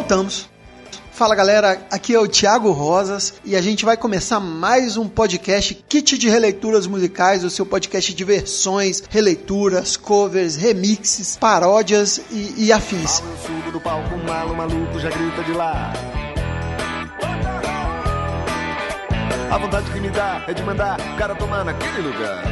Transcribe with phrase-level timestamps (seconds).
[0.00, 0.48] voltamos.
[1.12, 5.74] Fala galera, aqui é o Thiago Rosas e a gente vai começar mais um podcast
[5.86, 12.72] Kit de Releituras Musicais, o seu podcast de versões, releituras, covers, remixes, paródias e, e
[12.72, 13.22] afins.
[13.46, 15.92] subo do palco, malo maluco já grita de lá.
[19.50, 22.42] A vontade que me dá é de mandar o cara tomar naquele lugar.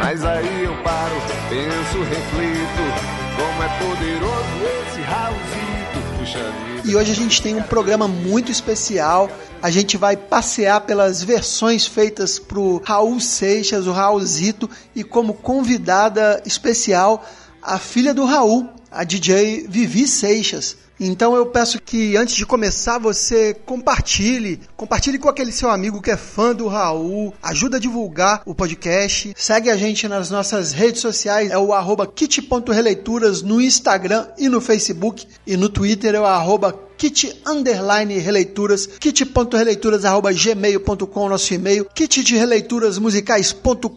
[0.00, 1.14] Mas aí eu paro,
[1.48, 4.54] penso, reflito, como é poderoso
[4.86, 6.88] esse Raulzito, puxa vida.
[6.88, 9.28] E hoje a gente tem um programa muito especial.
[9.60, 16.40] A gente vai passear pelas versões feitas pro Raul Seixas, o Raulzito, e como convidada
[16.46, 17.24] especial
[17.60, 20.76] a filha do Raul, a DJ Vivi Seixas.
[21.04, 26.12] Então eu peço que antes de começar você compartilhe, compartilhe com aquele seu amigo que
[26.12, 31.00] é fã do Raul, ajuda a divulgar o podcast, segue a gente nas nossas redes
[31.00, 31.72] sociais, é o
[32.06, 36.72] kit.releituras no Instagram e no Facebook, e no Twitter é o arroba
[37.02, 43.88] kit underline releituras, kit.releituras arroba gmail.com, nosso e-mail, kit de releituras musicais.com.br,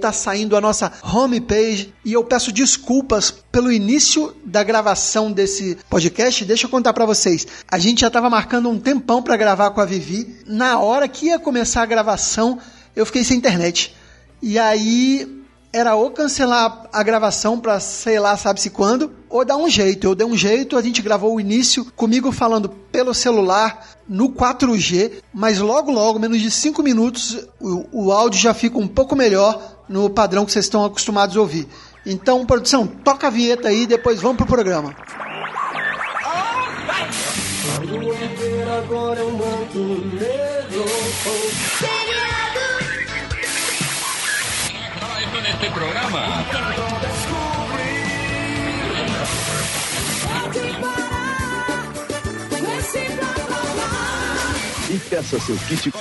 [0.00, 6.46] tá saindo a nossa homepage e eu peço desculpas pelo início da gravação desse podcast.
[6.46, 7.46] Deixa eu contar para vocês.
[7.70, 10.34] A gente já tava marcando um tempão para gravar com a Vivi.
[10.46, 12.58] Na hora que ia começar a gravação,
[12.96, 13.94] eu fiquei sem internet.
[14.40, 15.37] E aí
[15.72, 20.06] era ou cancelar a gravação para sei lá, sabe-se quando, ou dar um jeito.
[20.06, 25.22] Eu dei um jeito, a gente gravou o início comigo falando pelo celular no 4G,
[25.32, 29.76] mas logo, logo, menos de 5 minutos, o, o áudio já fica um pouco melhor
[29.88, 31.68] no padrão que vocês estão acostumados a ouvir.
[32.06, 34.94] Então, produção, toca a vinheta aí e depois vamos pro programa.
[54.90, 55.92] E peça seu kit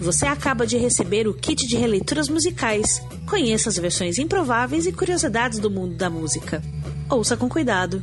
[0.00, 3.00] Você acaba de receber o kit de releituras musicais.
[3.30, 6.60] Conheça as versões improváveis e curiosidades do mundo da música.
[7.08, 8.02] Ouça com cuidado.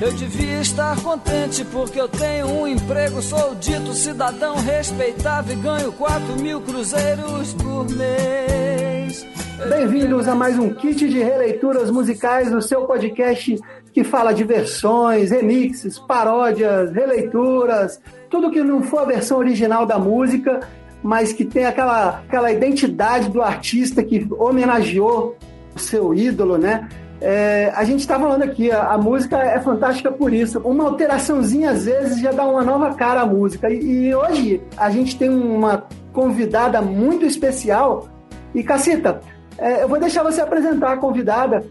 [0.00, 5.92] Eu devia estar contente porque eu tenho um emprego, sou dito cidadão respeitável e ganho
[5.92, 9.26] 4 mil cruzeiros por mês.
[9.68, 13.58] Bem-vindos a mais um kit de releituras musicais do seu podcast
[13.92, 19.98] que fala de versões, remixes, paródias, releituras, tudo que não for a versão original da
[19.98, 20.60] música,
[21.02, 25.36] mas que tem aquela, aquela identidade do artista que homenageou
[25.74, 26.88] o seu ídolo, né?
[27.20, 30.60] É, a gente está falando aqui, a, a, música é fantástica por isso.
[30.60, 33.68] Uma alteraçãozinha às vezes já dá uma nova cara à música.
[33.70, 38.08] E, e hoje a gente tem uma convidada muito especial.
[38.54, 39.20] E Cacita,
[39.58, 41.64] é, eu vou deixar você apresentar a convidada.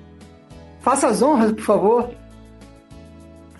[0.82, 2.10] Faça as honras, por favor.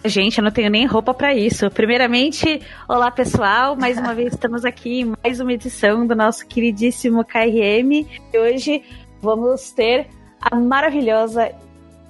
[0.04, 1.70] Gente, eu não tenho nem roupa para isso.
[1.72, 7.26] Primeiramente, olá pessoal, mais uma vez estamos aqui em mais uma edição do nosso queridíssimo
[7.26, 8.06] KRM.
[8.34, 8.84] E hoje
[9.22, 10.08] vamos ter
[10.40, 11.52] a maravilhosa.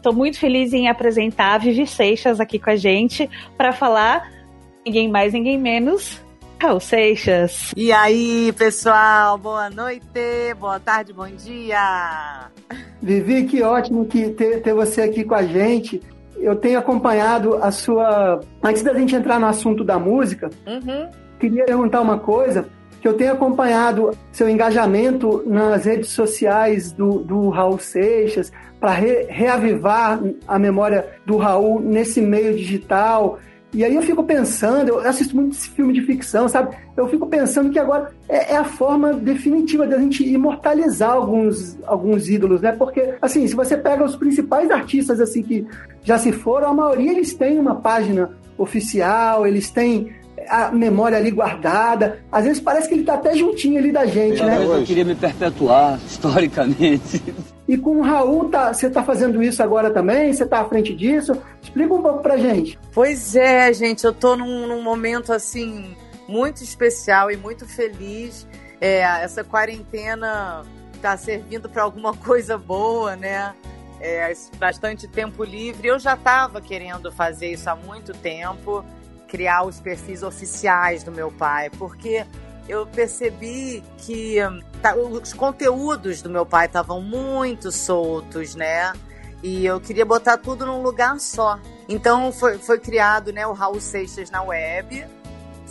[0.08, 4.32] Estou muito feliz em apresentar a Vivi Seixas aqui com a gente para falar
[4.86, 6.22] ninguém mais, ninguém menos
[6.62, 7.74] Raul Seixas.
[7.76, 10.02] E aí, pessoal, boa noite,
[10.58, 12.50] boa tarde, bom dia.
[13.02, 16.02] Vivi, que ótimo que ter, ter você aqui com a gente.
[16.38, 18.40] Eu tenho acompanhado a sua.
[18.64, 21.10] Antes da gente entrar no assunto da música, Uhum.
[21.38, 22.66] queria perguntar uma coisa.
[23.02, 29.26] Que eu tenho acompanhado seu engajamento nas redes sociais do, do Raul Seixas para re,
[29.30, 33.40] reavivar a memória do Raul nesse meio digital.
[33.74, 36.76] E aí eu fico pensando, eu assisto muito esse filme de ficção, sabe?
[36.96, 42.30] Eu fico pensando que agora é, é a forma definitiva da gente imortalizar alguns, alguns
[42.30, 42.72] ídolos, né?
[42.72, 45.68] Porque, assim, se você pega os principais artistas, assim, que
[46.04, 50.16] já se foram, a maioria eles têm uma página oficial, eles têm
[50.50, 52.20] a memória ali guardada.
[52.32, 54.64] Às vezes parece que ele tá até juntinho ali da gente, né?
[54.64, 57.22] Eu queria me perpetuar historicamente.
[57.68, 60.32] E com o Raul, tá, você tá fazendo isso agora também?
[60.32, 61.34] Você tá à frente disso?
[61.62, 62.80] Explica um pouco pra gente.
[62.94, 65.96] Pois é, gente, eu tô num, num momento assim
[66.28, 68.48] muito especial e muito feliz.
[68.80, 70.64] É, essa quarentena
[71.02, 73.54] tá servindo para alguma coisa boa, né?
[74.00, 75.88] É, bastante tempo livre.
[75.88, 78.86] Eu já estava querendo fazer isso há muito tempo,
[79.28, 82.26] criar os perfis oficiais do meu pai, porque
[82.68, 88.94] eu percebi que hum, tá, os conteúdos do meu pai estavam muito soltos, né?
[89.42, 91.60] E eu queria botar tudo num lugar só.
[91.88, 95.06] Então foi, foi criado né, o Raul Seixas na web,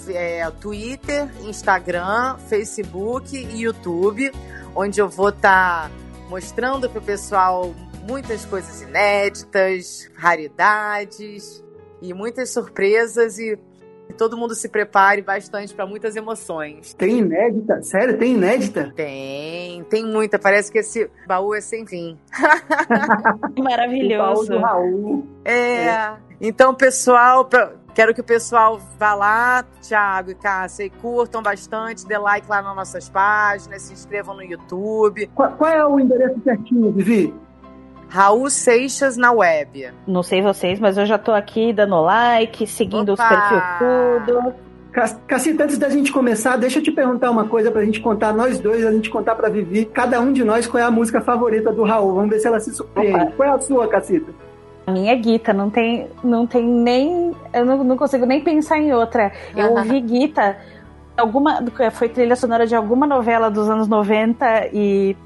[0.08, 4.32] é, Twitter, Instagram, Facebook e YouTube,
[4.75, 5.90] onde eu vou estar tá
[6.28, 7.75] mostrando para o pessoal
[8.06, 11.62] muitas coisas inéditas, raridades
[12.00, 13.58] e muitas surpresas e
[14.12, 16.94] todo mundo se prepare bastante para muitas emoções.
[16.94, 17.82] Tem inédita?
[17.82, 18.18] Sério?
[18.18, 18.92] Tem inédita?
[18.94, 20.38] Tem, tem muita.
[20.38, 22.18] Parece que esse baú é sem fim.
[23.58, 24.54] Maravilhoso.
[24.54, 25.26] O baú do Raul.
[25.44, 25.86] É.
[25.86, 26.16] é.
[26.40, 27.72] Então, pessoal, pra...
[27.94, 32.60] quero que o pessoal vá lá, Thiago e Cássia, e curtam bastante, dê like lá
[32.60, 35.28] nas nossas páginas, se inscrevam no YouTube.
[35.34, 37.34] Qual, qual é o endereço certinho, Vivi?
[38.08, 39.90] Raul Seixas na web.
[40.06, 43.22] Não sei vocês, mas eu já tô aqui dando like, seguindo Opa!
[43.22, 44.54] os perfis tudo.
[45.26, 48.58] Cacita, antes da gente começar, deixa eu te perguntar uma coisa pra gente contar, nós
[48.58, 51.70] dois, a gente contar pra Vivi, cada um de nós qual é a música favorita
[51.70, 52.14] do Raul.
[52.14, 53.14] Vamos ver se ela se surpreende.
[53.14, 53.32] Opa.
[53.36, 54.32] Qual é a sua, Cacita?
[54.86, 57.34] A minha é Guita, não tem, não tem nem.
[57.52, 59.32] Eu não, não consigo nem pensar em outra.
[59.54, 60.56] Eu ouvi Guita,
[61.16, 61.62] alguma,
[61.92, 65.16] foi trilha sonora de alguma novela dos anos 90 e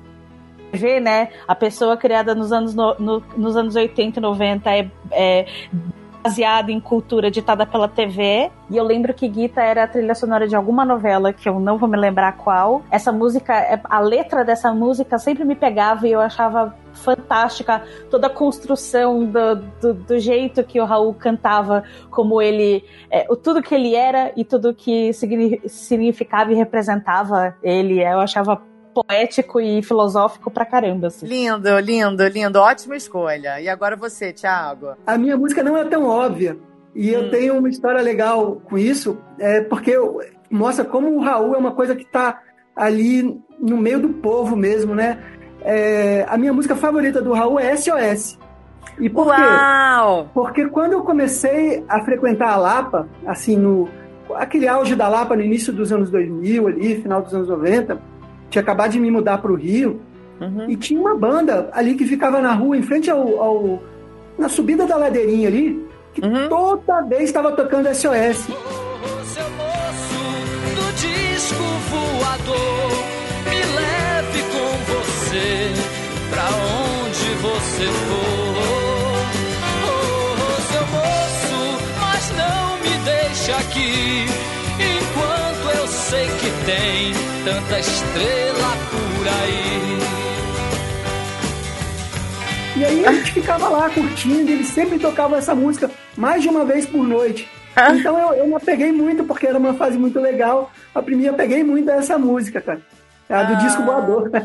[0.72, 1.28] ver, né?
[1.46, 5.46] A pessoa criada nos anos, no, no, nos anos 80 e 90 é, é
[6.22, 8.50] baseada em cultura ditada pela TV.
[8.70, 11.78] E eu lembro que Gita era a trilha sonora de alguma novela, que eu não
[11.78, 12.82] vou me lembrar qual.
[12.90, 18.26] Essa música, é, a letra dessa música sempre me pegava e eu achava fantástica toda
[18.26, 22.84] a construção do, do, do jeito que o Raul cantava, como ele.
[23.10, 28.02] É, tudo que ele era e tudo que significava e representava ele.
[28.02, 28.60] Eu achava
[28.92, 31.08] poético e filosófico pra caramba.
[31.08, 31.26] Assim.
[31.26, 32.58] Lindo, lindo, lindo.
[32.58, 33.60] Ótima escolha.
[33.60, 34.94] E agora você, Thiago?
[35.06, 36.56] A minha música não é tão óbvia.
[36.94, 37.14] E hum.
[37.14, 39.96] eu tenho uma história legal com isso, é porque
[40.50, 42.40] mostra como o Raul é uma coisa que tá
[42.74, 45.18] ali no meio do povo mesmo, né?
[45.62, 48.38] É, a minha música favorita do Raul é SOS.
[48.98, 50.24] E por Uau!
[50.24, 50.30] quê?
[50.34, 53.88] Porque quando eu comecei a frequentar a Lapa, assim, no
[54.34, 58.00] aquele auge da Lapa no início dos anos 2000 ali, final dos anos 90,
[58.50, 60.00] tinha acabado de me mudar para o Rio
[60.40, 60.68] uhum.
[60.68, 63.82] e tinha uma banda ali que ficava na rua, em frente ao, ao
[64.36, 66.48] na subida da ladeirinha ali, que uhum.
[66.48, 68.48] toda vez estava tocando SOS.
[68.48, 70.20] Oh, seu moço
[70.74, 72.90] do disco voador,
[73.44, 75.72] me leve com você
[76.30, 78.50] pra onde você for.
[79.86, 81.60] Oh, seu moço,
[82.00, 84.26] mas não me deixe aqui
[84.80, 90.00] enquanto eu sei que tem tanta estrela por aí.
[92.76, 96.64] E aí a gente ficava lá curtindo, ele sempre tocava essa música mais de uma
[96.64, 97.48] vez por noite.
[97.76, 97.94] Ah.
[97.94, 100.70] Então eu, eu me apeguei muito, porque era uma fase muito legal.
[100.94, 102.80] A primeira peguei muito essa música, cara.
[103.28, 103.56] A do ah.
[103.56, 104.30] disco voador.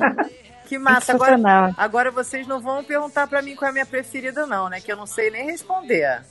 [0.66, 1.14] Que massa.
[1.14, 1.38] Agora,
[1.78, 4.82] agora vocês não vão perguntar para mim qual é a minha preferida, não, né?
[4.82, 6.24] Que eu não sei nem responder.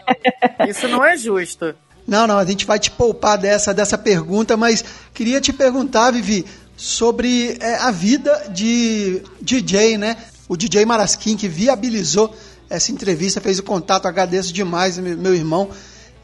[0.66, 1.74] Isso não é justo.
[2.06, 4.84] Não, não, a gente vai te poupar dessa, dessa pergunta, mas
[5.14, 6.44] queria te perguntar, Vivi,
[6.76, 10.16] sobre é, a vida de DJ, né?
[10.48, 12.34] O DJ Marasquim, que viabilizou
[12.68, 15.70] essa entrevista, fez o contato, agradeço demais, meu irmão.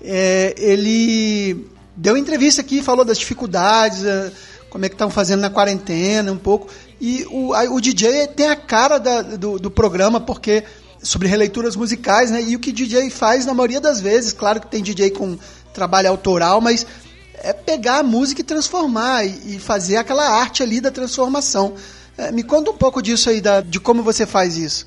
[0.03, 1.67] É, ele
[1.97, 4.33] deu entrevista aqui, falou das dificuldades, é,
[4.69, 6.69] como é que estão fazendo na quarentena, um pouco.
[7.01, 10.65] E o, a, o DJ tem a cara da, do, do programa, porque
[11.03, 12.43] sobre releituras musicais, né?
[12.43, 15.39] E o que DJ faz na maioria das vezes, claro que tem DJ com
[15.73, 16.87] trabalho autoral, mas
[17.35, 21.75] é pegar a música e transformar e, fazer aquela arte ali da transformação.
[22.17, 24.87] É, me conta um pouco disso aí, da, de como você faz isso.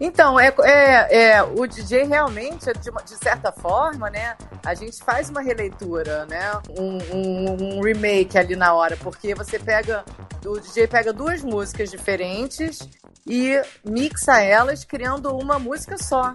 [0.00, 4.36] Então, é, é, é, o DJ realmente, de, de, certa forma, né?
[4.64, 6.52] A gente faz uma releitura, né?
[6.78, 10.04] Um, um, um, remake ali na hora, porque você pega.
[10.44, 12.78] O DJ pega duas músicas diferentes
[13.26, 16.32] e mixa elas criando uma música só.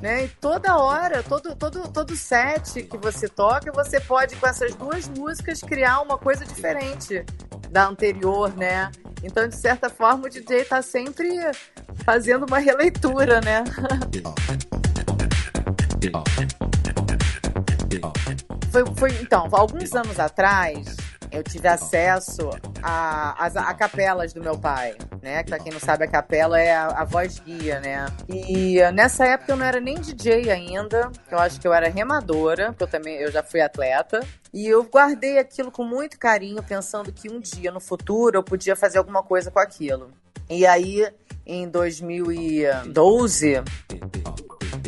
[0.00, 0.24] Né?
[0.24, 5.08] E toda hora, todo, todo, todo set que você toca, você pode, com essas duas
[5.08, 7.24] músicas, criar uma coisa diferente
[7.70, 8.90] da anterior, né?
[9.22, 11.28] Então, de certa forma, o DJ está sempre
[12.04, 13.64] fazendo uma releitura, né?
[18.70, 20.96] foi, foi, então, alguns anos atrás,
[21.36, 22.50] eu tive acesso
[22.82, 25.42] a, a, a, capelas do meu pai, né?
[25.42, 28.06] Que pra quem não sabe, a capela é a, a, voz guia, né?
[28.28, 32.68] E nessa época eu não era nem DJ ainda, eu acho que eu era remadora,
[32.68, 34.20] porque eu também eu já fui atleta.
[34.52, 38.74] E eu guardei aquilo com muito carinho, pensando que um dia no futuro eu podia
[38.74, 40.10] fazer alguma coisa com aquilo.
[40.48, 41.06] E aí,
[41.44, 43.62] em 2012,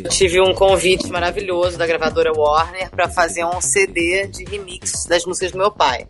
[0.09, 5.51] tive um convite maravilhoso da gravadora Warner para fazer um CD de remix das músicas
[5.51, 6.07] do meu pai.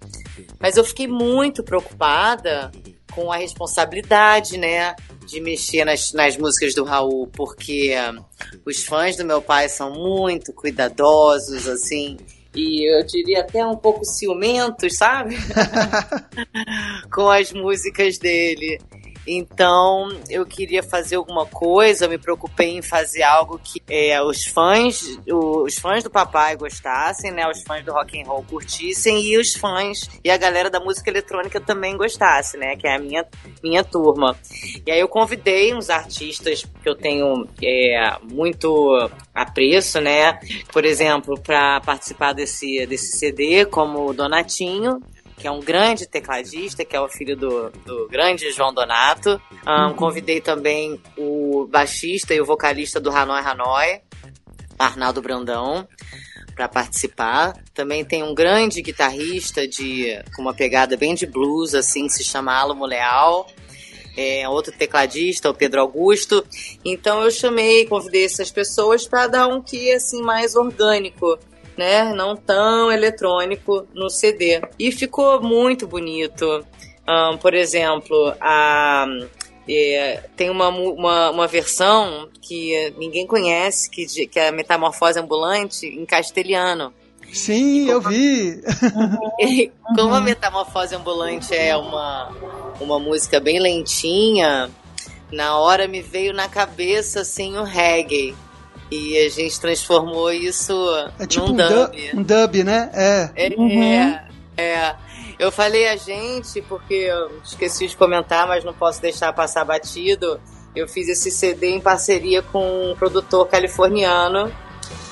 [0.59, 2.71] Mas eu fiquei muito preocupada
[3.13, 4.95] com a responsabilidade, né?
[5.25, 7.93] De mexer nas, nas músicas do Raul, porque
[8.65, 12.17] os fãs do meu pai são muito cuidadosos, assim,
[12.55, 15.37] e eu diria até um pouco ciumentos, sabe?
[17.13, 18.79] com as músicas dele.
[19.31, 25.03] Então eu queria fazer alguma coisa, me preocupei em fazer algo que é, os fãs,
[25.27, 27.47] os fãs do papai gostassem, né?
[27.47, 31.11] Os fãs do rock and roll curtissem e os fãs e a galera da música
[31.11, 32.75] eletrônica também gostassem, né?
[32.75, 33.23] Que é a minha,
[33.61, 34.35] minha turma.
[34.83, 40.39] E aí eu convidei uns artistas que eu tenho é, muito apreço, né?
[40.73, 44.99] Por exemplo, para participar desse, desse CD, como o Donatinho
[45.39, 49.41] que é um grande tecladista, que é o filho do, do grande João Donato.
[49.65, 49.93] Um.
[49.93, 54.01] Convidei também o baixista e o vocalista do Hanoi Hanoi,
[54.77, 55.87] Arnaldo Brandão,
[56.53, 57.53] para participar.
[57.73, 62.53] Também tem um grande guitarrista de com uma pegada bem de blues, assim, se chama
[62.53, 63.49] Alamo Leal.
[64.17, 66.45] É, outro tecladista, o Pedro Augusto.
[66.83, 71.39] Então eu chamei, convidei essas pessoas para dar um que assim mais orgânico
[71.79, 72.13] né?
[72.13, 74.61] Não tão eletrônico no CD.
[74.77, 76.65] E ficou muito bonito.
[77.07, 79.07] Um, por exemplo, a,
[79.67, 85.87] é, tem uma, uma, uma, versão que ninguém conhece, que, que é a Metamorfose Ambulante,
[85.87, 86.93] em castelhano.
[87.31, 88.61] Sim, eu vi.
[89.95, 92.29] como a Metamorfose Ambulante é uma,
[92.81, 94.69] uma música bem lentinha,
[95.31, 98.35] na hora me veio na cabeça assim o reggae.
[98.91, 100.73] E a gente transformou isso
[101.19, 102.11] é tipo num um dub.
[102.15, 102.89] Um dub, né?
[102.93, 103.31] É.
[103.35, 104.19] É, uhum.
[104.57, 104.95] é.
[105.37, 110.39] Eu falei a gente porque eu esqueci de comentar, mas não posso deixar passar batido.
[110.75, 114.51] Eu fiz esse CD em parceria com um produtor californiano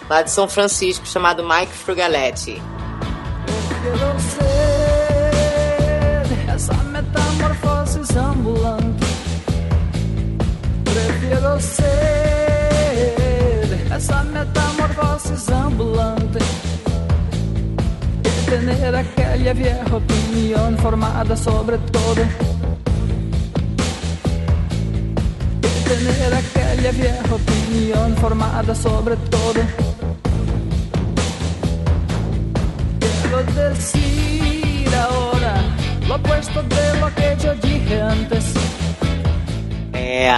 [0.09, 2.61] lá de São Francisco chamado Mike Frugaletti.
[6.53, 9.05] Essa metamorfose ambulante.
[10.83, 12.46] Prefiro ser
[13.97, 16.37] essa metamorfose ambulante
[18.23, 22.21] e tener aquella vieja opinión formada sobre todo
[25.63, 29.61] e tener aquella vieja opinión formada sobre todo
[32.99, 35.55] quiero decir ahora
[36.07, 38.76] lo opuesto de lo que yo dije antes
[40.07, 40.37] é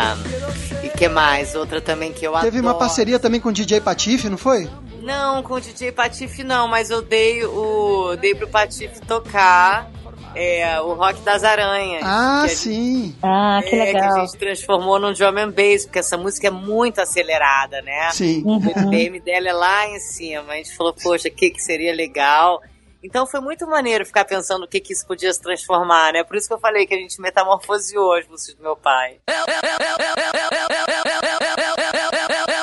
[0.83, 1.55] e que mais?
[1.55, 2.63] Outra também que eu Teve adoro.
[2.63, 4.69] uma parceria também com o DJ Patife, não foi?
[5.01, 9.89] Não, com o DJ Patife não, mas eu dei o dei pro Patife tocar
[10.35, 12.03] é, o Rock das Aranhas.
[12.03, 13.03] Ah, que sim.
[13.03, 14.03] Gente, ah, que legal.
[14.03, 17.81] É, que a gente transformou num drum and bass, porque essa música é muito acelerada,
[17.81, 18.09] né?
[18.11, 18.43] Sim.
[18.45, 18.57] Uhum.
[18.57, 20.53] O BPM dela é lá em cima.
[20.53, 22.61] A gente falou, poxa, o que, que seria legal?
[23.01, 26.23] Então foi muito maneiro ficar pensando o que, que isso podia se transformar, né?
[26.23, 29.19] Por isso que eu falei que a gente metamorfoseou as músicas do meu pai.
[29.27, 29.41] É,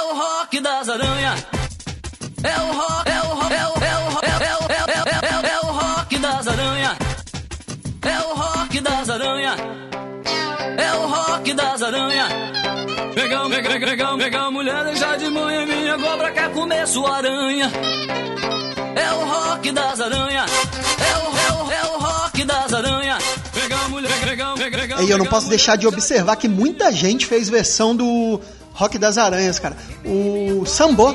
[0.02, 1.47] o rock das aranhas.
[2.45, 5.57] É o rock, é o rock, é o, é o, é o, é
[6.07, 6.97] rock das aranhas.
[8.02, 9.61] É o rock das aranhas.
[10.78, 12.28] É o rock das aranhas.
[13.14, 17.73] Pegão, pegão, pegão, pegão, mulher deixar de manhã, minha cobra quer comer sua aranha.
[18.97, 20.50] É o rock das aranhas.
[20.50, 23.23] É o, é o, é o rock das aranhas.
[25.07, 28.41] E eu não posso deixar de observar que muita gente fez versão do
[28.73, 29.76] Rock das Aranhas, cara.
[30.05, 31.15] O Sambô,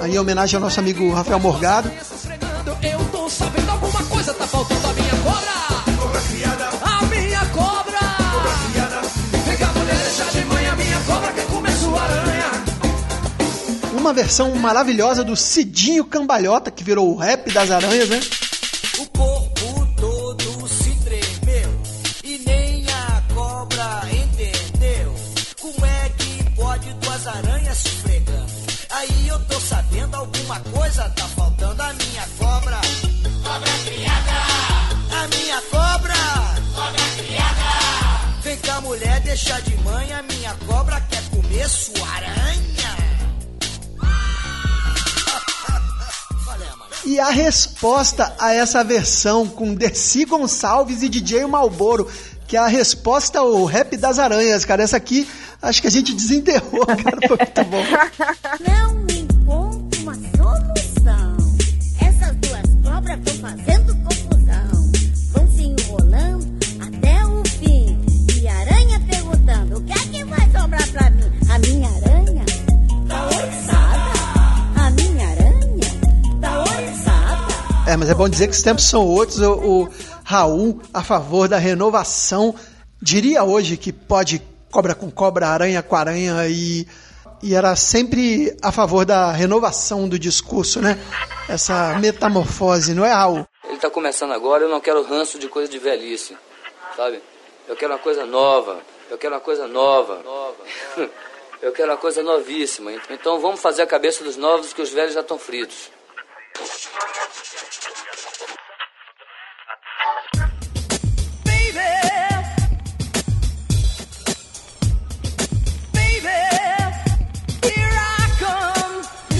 [0.00, 1.90] aí em homenagem ao nosso amigo Rafael Morgado.
[2.82, 3.57] Eu tô sabendo
[14.08, 18.18] uma versão maravilhosa do Cidinho Cambalhota, que virou o rap das aranhas, né?
[18.98, 21.80] O corpo todo se tremeu
[22.24, 25.14] e nem a cobra entendeu.
[25.60, 28.50] Como é que pode duas aranhas se esfregando?
[28.88, 32.80] Aí eu tô sabendo alguma coisa tá faltando a minha cobra.
[33.42, 35.22] Cobra criada!
[35.22, 36.14] A minha cobra!
[36.74, 38.40] Cobra criada!
[38.42, 43.07] Vem cá, mulher, deixa de mãe, a minha cobra quer comer sua aranha.
[47.08, 52.06] E a resposta a essa versão com Desi Gonçalves e DJ Malboro,
[52.46, 54.82] que é a resposta ao rap das aranhas, cara.
[54.82, 55.26] Essa aqui,
[55.62, 57.18] acho que a gente desenterrou, cara.
[57.26, 59.17] Foi muito bom.
[77.88, 79.40] É, mas é bom dizer que os tempos são outros.
[79.40, 79.88] O, o
[80.22, 82.54] Raul a favor da renovação.
[83.00, 86.86] Diria hoje que pode cobra com cobra, aranha com aranha e,
[87.42, 90.98] e era sempre a favor da renovação do discurso, né?
[91.48, 93.46] Essa metamorfose, não é, Raul?
[93.64, 96.36] Ele está começando agora, eu não quero ranço de coisa de velhice,
[96.94, 97.22] sabe?
[97.66, 98.80] Eu quero uma coisa nova,
[99.10, 100.20] eu quero uma coisa nova.
[101.62, 102.92] eu quero uma coisa novíssima.
[103.08, 105.96] Então vamos fazer a cabeça dos novos que os velhos já estão fritos.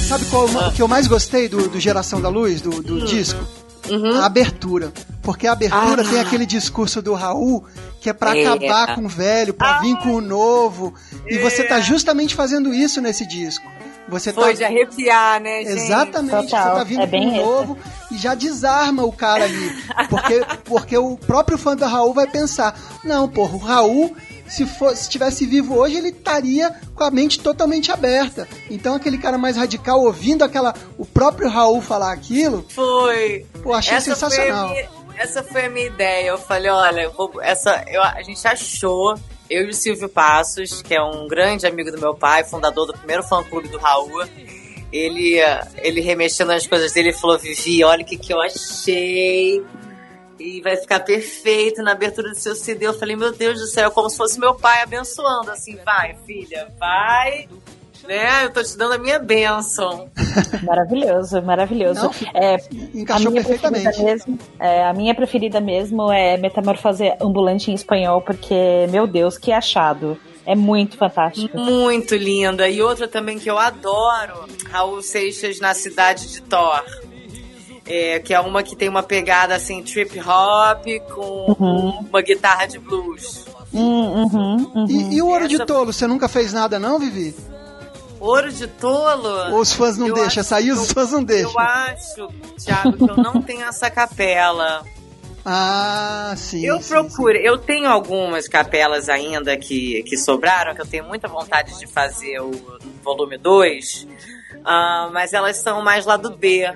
[0.08, 3.38] Sabe qual o que eu mais gostei do, do Geração da Luz, do, do disco?
[3.90, 4.20] Uhum.
[4.20, 4.92] A abertura.
[5.22, 6.08] Porque a abertura Ah.
[6.08, 7.64] tem aquele discurso do Raul
[8.00, 8.46] que é pra É.
[8.46, 10.94] acabar com o velho, pra vir com o novo.
[11.26, 13.66] E você tá justamente fazendo isso nesse disco.
[14.08, 15.70] Você Foi tá de arrepiar, né, gente?
[15.82, 17.76] Exatamente, Total, você tá vindo é bem novo
[18.10, 19.70] e já desarma o cara ali.
[20.08, 22.74] Porque, porque o próprio fã do Raul vai pensar:
[23.04, 24.16] não, porra, o Raul,
[24.48, 28.48] se, for, se tivesse vivo hoje, ele estaria com a mente totalmente aberta.
[28.70, 33.44] Então aquele cara mais radical, ouvindo aquela o próprio Raul falar aquilo, Foi.
[33.62, 34.70] pô, achei Essa foi, sensacional.
[34.70, 34.88] minha,
[35.18, 36.28] essa foi a minha ideia.
[36.30, 39.14] Eu falei, olha, eu vou- essa, eu- a gente achou,
[39.50, 42.93] eu e o Silvio Passos, que é um grande amigo do meu pai, fundador do
[42.93, 44.25] primeiro fã-clube do Raul,
[44.93, 45.37] ele,
[45.76, 49.62] ele remexendo nas coisas dele, ele falou, Vivi, olha o que, que eu achei.
[50.38, 52.87] E vai ficar perfeito na abertura do seu CD.
[52.87, 56.17] Eu falei, meu Deus do céu, é como se fosse meu pai abençoando, assim, vai,
[56.26, 57.49] filha, vai,
[58.08, 58.44] né?
[58.46, 60.08] Eu tô te dando a minha bênção.
[60.64, 62.02] Maravilhoso, maravilhoso.
[62.02, 62.56] Não, é,
[62.94, 63.84] encaixou a minha perfeitamente.
[63.84, 69.36] preferida Mesmo, é, a minha preferida mesmo é Metamorfose Ambulante em espanhol, porque, meu Deus,
[69.38, 70.18] que achado.
[70.46, 71.58] É muito fantástico.
[71.58, 72.66] Muito linda.
[72.70, 76.82] E outra também que eu adoro, Raul Seixas na cidade de Thor.
[77.84, 80.84] É, que é uma que tem uma pegada assim, trip hop
[81.14, 82.06] com Uhum.
[82.10, 83.47] uma guitarra de blues.
[83.73, 84.86] Hum, uhum, uhum.
[84.88, 87.34] E, e o Ouro de Essa- Tolo, você nunca fez nada não, Vivi?
[88.21, 89.59] Ouro de tolo.
[89.59, 90.45] Os fãs não deixam?
[90.45, 91.50] que os fãs não deixam.
[91.50, 92.28] Eu acho,
[92.65, 94.85] Thiago, que eu não tenho essa capela.
[95.45, 96.65] Ah, sim.
[96.65, 101.26] Eu sim, procuro, eu tenho algumas capelas ainda que, que sobraram, que eu tenho muita
[101.26, 102.50] vontade de fazer o
[103.02, 104.07] volume 2,
[104.65, 106.71] ah, mas elas são mais lá do B.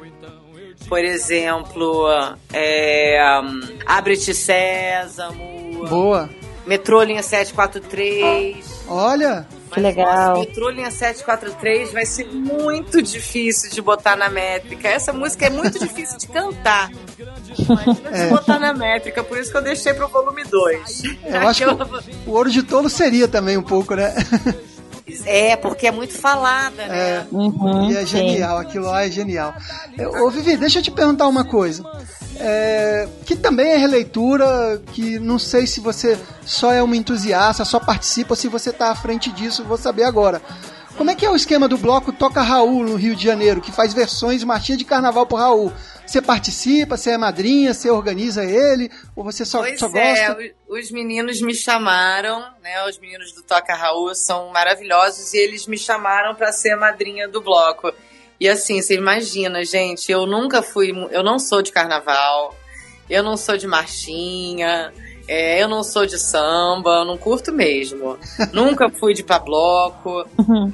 [0.88, 2.06] Por exemplo,
[2.52, 6.30] é, um, Abre-te Sésamo, Boa.
[6.66, 8.84] Metrô Linha 743.
[8.88, 10.28] Olha, Que Mas, legal.
[10.36, 14.86] Nossa, Metrô Linha 743 vai ser muito difícil de botar na métrica.
[14.88, 16.90] Essa música é muito difícil de cantar.
[17.58, 18.24] Imagina É.
[18.24, 21.02] de botar na métrica, por isso que eu deixei pro volume 2.
[21.24, 24.14] eu acho que o Ouro de Tolo seria também um pouco, né?
[25.26, 26.98] É, porque é muito falada, né?
[26.98, 27.26] É.
[27.30, 28.06] Uhum, E é sim.
[28.06, 29.54] genial, aquilo lá é genial.
[30.22, 31.84] Ô Vivi, deixa eu te perguntar uma coisa.
[32.38, 37.78] É, que também é releitura, que não sei se você só é uma entusiasta, só
[37.78, 40.40] participa, ou se você está à frente disso, vou saber agora.
[40.96, 43.72] Como é que é o esquema do bloco Toca Raul no Rio de Janeiro, que
[43.72, 45.72] faz versões de marchinha de carnaval pro Raul?
[46.12, 50.42] Você participa, você é madrinha, você organiza ele, ou você só, Pois só é, gosta?
[50.68, 52.84] o- os meninos me chamaram, né?
[52.86, 57.26] Os meninos do Toca Raul são maravilhosos e eles me chamaram para ser a madrinha
[57.26, 57.90] do bloco.
[58.38, 62.54] E assim, você imagina, gente, eu nunca fui, eu não sou de carnaval,
[63.08, 64.92] eu não sou de marchinha,
[65.32, 68.18] é, eu não sou de samba, não curto mesmo.
[68.52, 70.26] nunca fui de ir pra bloco,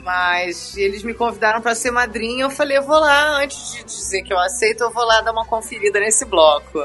[0.03, 2.44] mas eles me convidaram para ser madrinha.
[2.44, 5.31] Eu falei, eu vou lá, antes de dizer que eu aceito, eu vou lá dar
[5.31, 6.85] uma conferida nesse bloco.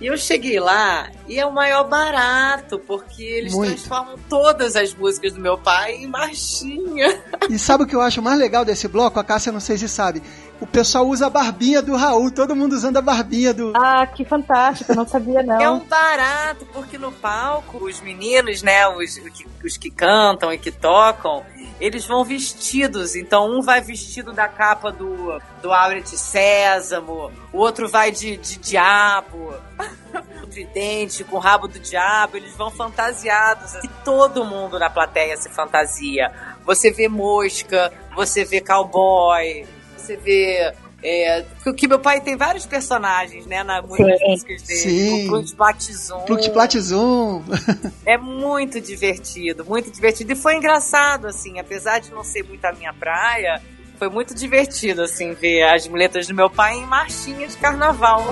[0.00, 3.70] E eu cheguei lá e é o maior barato, porque eles Muito.
[3.70, 7.20] transformam todas as músicas do meu pai em marchinha.
[7.50, 9.18] E sabe o que eu acho mais legal desse bloco?
[9.18, 10.22] A Cássia não sei se sabe.
[10.60, 13.72] O pessoal usa a barbinha do Raul, todo mundo usando a barbinha do.
[13.76, 15.60] Ah, que fantástico, eu não sabia não.
[15.60, 19.20] É um barato, porque no palco, os meninos, né, os,
[19.64, 21.44] os que- cantam e que tocam,
[21.80, 23.14] eles vão vestidos.
[23.14, 28.58] Então, um vai vestido da capa do, do Auret Sésamo, o outro vai de, de
[28.58, 29.54] diabo,
[30.42, 32.36] o tridente com o rabo do diabo.
[32.36, 33.74] Eles vão fantasiados.
[33.84, 36.32] E todo mundo na plateia se fantasia.
[36.64, 39.64] Você vê mosca, você vê cowboy,
[40.08, 40.72] você vê.
[41.00, 44.80] É, porque meu pai tem vários personagens, né, na, músicas dele.
[44.80, 45.30] Sim.
[45.30, 46.24] O Platizum.
[46.52, 47.44] Platizum.
[48.04, 50.32] É muito divertido, muito divertido.
[50.32, 53.62] E foi engraçado, assim, apesar de não ser muito a minha praia,
[53.96, 58.24] foi muito divertido, assim, ver as muletas do meu pai em marchinha de carnaval.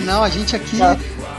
[0.00, 0.78] Não, a gente aqui,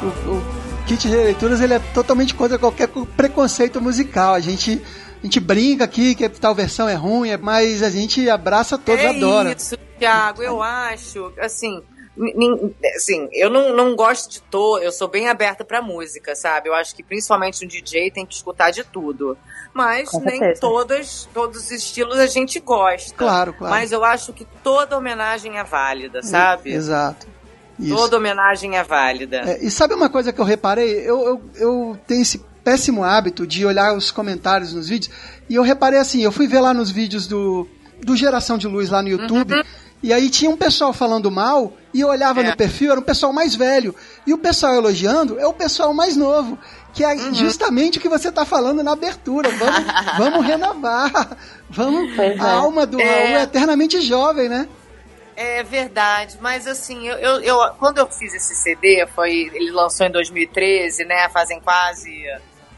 [0.01, 4.33] o, o kit de leituras, ele é totalmente contra qualquer preconceito musical.
[4.33, 4.81] A gente,
[5.21, 9.09] a gente brinca aqui que tal versão é ruim, mas a gente abraça todos, é
[9.09, 9.53] adora.
[9.57, 11.81] isso, Thiago, eu acho, assim,
[12.95, 16.69] assim, eu não, não gosto de todo, eu sou bem aberta pra música, sabe?
[16.69, 19.37] Eu acho que principalmente um DJ tem que escutar de tudo.
[19.73, 20.61] Mas Com nem certeza.
[20.61, 23.15] todas, todos os estilos a gente gosta.
[23.15, 23.73] Claro, claro.
[23.73, 26.73] Mas eu acho que toda homenagem é válida, sabe?
[26.73, 27.27] Exato.
[27.81, 27.95] Isso.
[27.95, 29.37] Toda homenagem é válida.
[29.37, 30.91] É, e sabe uma coisa que eu reparei?
[30.99, 35.13] Eu, eu, eu tenho esse péssimo hábito de olhar os comentários nos vídeos.
[35.49, 37.67] E eu reparei assim, eu fui ver lá nos vídeos do,
[38.03, 39.53] do Geração de Luz lá no YouTube.
[40.03, 42.49] E aí tinha um pessoal falando mal, e eu olhava É.
[42.49, 43.93] no perfil, era um pessoal mais velho.
[44.25, 46.57] E o pessoal elogiando é o pessoal mais novo.
[46.93, 49.49] Que é justamente o que você está falando na abertura.
[49.49, 49.85] Vamos,
[50.17, 51.37] vamos renovar.
[51.69, 52.39] Vamos, a é.
[52.39, 53.05] alma do É.
[53.05, 54.67] Raul é eternamente jovem, né?
[55.43, 60.05] É verdade, mas assim, eu, eu, eu- quando eu fiz esse CD, foi, ele lançou
[60.05, 61.27] em 2013, né?
[61.29, 62.23] Fazem quase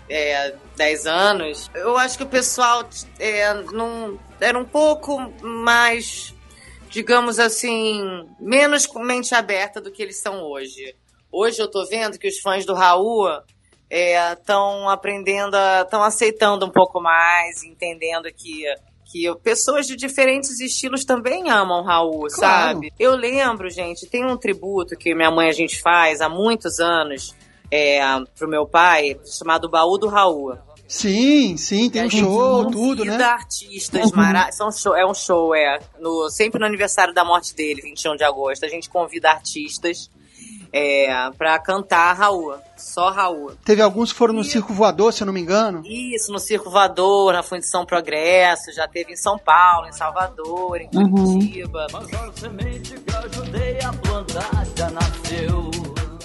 [0.09, 1.69] é, 10 anos.
[1.75, 2.87] Eu acho que o pessoal
[3.19, 3.53] é,
[4.39, 6.33] era um pouco mais,
[6.87, 10.95] digamos assim, menos com mente aberta do que eles são hoje.
[11.29, 13.27] Hoje eu tô vendo que os fãs do Raul
[13.89, 18.63] estão aprendendo, estão aceitando um pouco mais, entendendo que
[19.13, 22.73] que pessoas de diferentes estilos também amam Raul, Claro.
[22.73, 22.91] sabe?
[22.99, 27.35] Eu lembro, gente, tem um tributo que minha mãe a gente faz há muitos anos
[27.69, 28.01] é,
[28.35, 30.57] pro meu pai, chamado Baú do Raul.
[30.87, 33.15] Sim, sim, tem um show, tudo, né?
[33.23, 34.51] artistas mara...
[34.51, 35.79] São show, é um show, é.
[35.99, 40.09] No, sempre no aniversário da morte dele, 21 de agosto, a gente convida artistas
[40.73, 42.55] é, pra cantar Raul.
[42.75, 43.51] Só Raul.
[43.63, 45.83] Teve alguns que foram no E- Circo Voador, se eu não me engano.
[45.85, 50.89] Isso, no Circo Voador, na Fundição Progresso, já teve em São Paulo, em Salvador, em
[50.93, 51.11] Uhum.
[51.39, 51.87] Curitiba.
[51.93, 55.71] Mas a semente que ajudei a plantar já nasceu.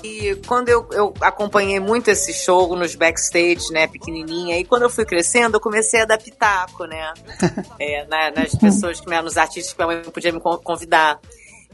[0.03, 4.91] E quando eu, eu acompanhei muito esse show nos backstage, né, pequenininha, e quando eu
[4.91, 7.13] fui crescendo, eu comecei a dar pitaco, né,
[7.79, 11.21] é, na- nas pessoas, que, me- nos artistas que minha mãe podia me con- convidar.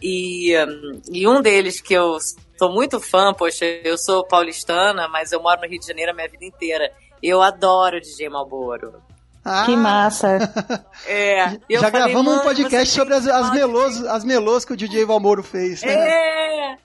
[0.02, 2.18] E, hum, e um deles que eu
[2.58, 6.14] sou muito fã, poxa, eu sou paulistana, mas eu moro no Rio de Janeiro a
[6.14, 6.90] minha vida inteira.
[7.22, 8.94] Eu adoro o DJ Malboro.
[9.44, 10.38] Ah, Que massa.
[11.06, 14.72] É, eu Já falei, gravamos um "Mãe, podcast sobre as, as, melôs, as melôs que
[14.72, 15.92] o DJ Valmoro fez, né?
[15.92, 16.76] É!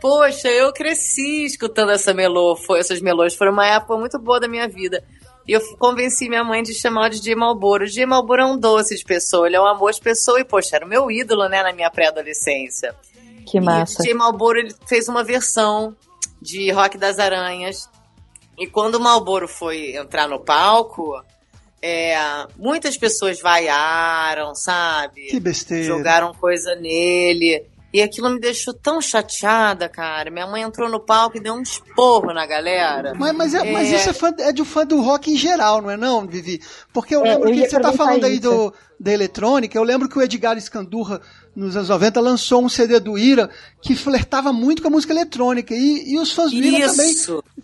[0.00, 2.56] Poxa, eu cresci escutando essa melô.
[2.56, 5.02] Foi, essas melôs foram uma época muito boa da minha vida.
[5.46, 7.84] E eu convenci minha mãe de chamar o DJ Malboro.
[7.84, 10.44] O DJ Malboro é um doce de pessoa, ele é um amor de pessoa e,
[10.44, 12.94] poxa, era o meu ídolo, né, na minha pré-adolescência.
[13.46, 13.98] Que E o massa.
[14.02, 15.96] DJ Malboro ele fez uma versão
[16.40, 17.88] de Rock das Aranhas.
[18.58, 21.12] E quando o Malboro foi entrar no palco,
[21.80, 22.14] é,
[22.56, 25.26] muitas pessoas vaiaram, sabe?
[25.28, 25.84] Que besteira.
[25.84, 27.64] jogaram coisa nele.
[27.94, 30.30] E aquilo me deixou tão chateada, cara.
[30.30, 33.12] Minha mãe entrou no palco e deu um esporro na galera.
[33.14, 33.96] Mas, mas, é, mas É.
[33.96, 36.62] isso é, fã, é de fã do rock em geral, não é não, Vivi?
[36.90, 38.42] Porque eu É, lembro eu que você tá falando aí isso.
[38.42, 41.20] do, da eletrônica, eu lembro que o Edgar Escandurra,
[41.54, 45.74] nos anos 90, lançou um CD do Ira que flertava muito com a música eletrônica.
[45.74, 47.14] E, e os fãs do Ira também,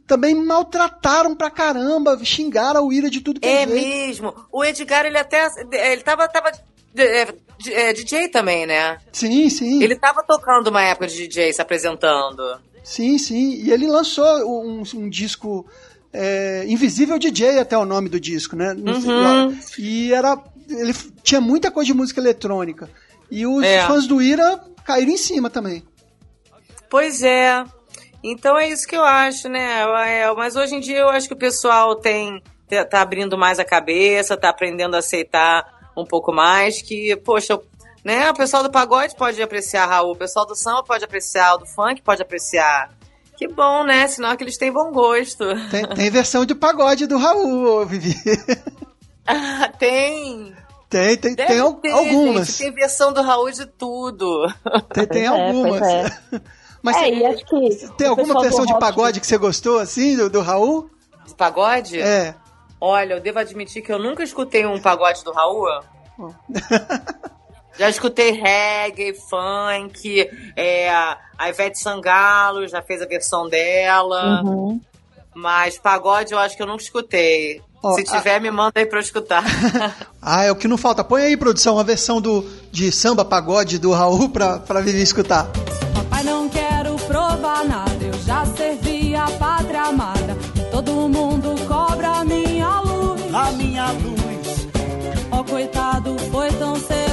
[0.07, 3.89] também maltrataram pra caramba, xingaram o Ira de tudo que é é jeito.
[3.89, 4.35] mesmo.
[4.53, 5.49] O Edgar, ele até.
[5.73, 6.29] Ele tava.
[6.29, 6.53] tava
[6.97, 7.29] é,
[7.69, 8.99] é, DJ também, né?
[9.13, 9.83] Sim, sim.
[9.83, 12.43] Ele tava tocando uma época de DJ, se apresentando.
[12.85, 13.63] Sim, sim.
[13.63, 15.67] E ele lançou um, um disco
[16.13, 18.73] é, Invisível DJ, até o nome do disco, né?
[18.73, 19.59] Uhum.
[19.79, 20.39] E era.
[20.69, 22.91] Ele tinha muita coisa de música eletrônica.
[23.31, 23.87] E os É.
[23.87, 25.83] fãs do Ira caíram em cima também.
[26.91, 27.65] Pois é.
[28.25, 29.85] Então é isso que eu acho, né?
[30.37, 33.65] Mas hoje em dia eu acho que o pessoal tem tá- tá abrindo mais a
[33.65, 35.65] cabeça, tá aprendendo a aceitar
[35.97, 37.59] um pouco mais que, poxa,
[38.05, 38.31] né?
[38.31, 41.67] O pessoal do pagode pode apreciar Raul, o pessoal do samba pode apreciar, o do
[41.67, 42.91] funk pode apreciar.
[43.37, 44.07] Que bom, né?
[44.09, 45.45] Sinal que eles têm bom gosto.
[45.71, 48.15] Tem, tem versão de pagode do Raul, Vivi.
[49.27, 50.53] Ah, tem.
[50.89, 52.47] Tem, tem, Deve tem ter, algumas.
[52.49, 52.59] gente.
[52.59, 54.47] Tem versão do Raul de tudo.
[54.95, 55.83] Tem, tem é, algumas.
[55.83, 56.07] é.
[56.83, 57.89] Mas é, tem, acho que.
[57.97, 60.89] tem alguma versão de rock- pagode que você gostou, assim, do, do Raul?
[61.27, 62.01] De pagode?
[62.01, 62.35] É.
[62.81, 65.67] Olha, eu devo admitir que eu nunca escutei um pagode do Raul.
[67.79, 74.81] Já escutei reggae, funk, é, a Ivete Sangalo já fez a versão dela, Uhum.
[75.33, 77.63] mas pagode eu acho que eu nunca escutei.
[77.83, 79.45] Ó, Se a- tiver, me manda aí pra eu escutar.
[80.21, 81.03] Ah, é o que não falta.
[81.05, 85.47] Põe aí, produção, uma versão do, de samba pagode do Raul pra, pra Vivi escutar.
[85.95, 90.37] Papai, não quero provar nada, eu já servi a pátria amada.
[90.71, 93.23] Todo mundo cobra a minha luz.
[93.35, 94.69] a minha luz.
[95.31, 97.08] Ó, coitado, foi tão cedo.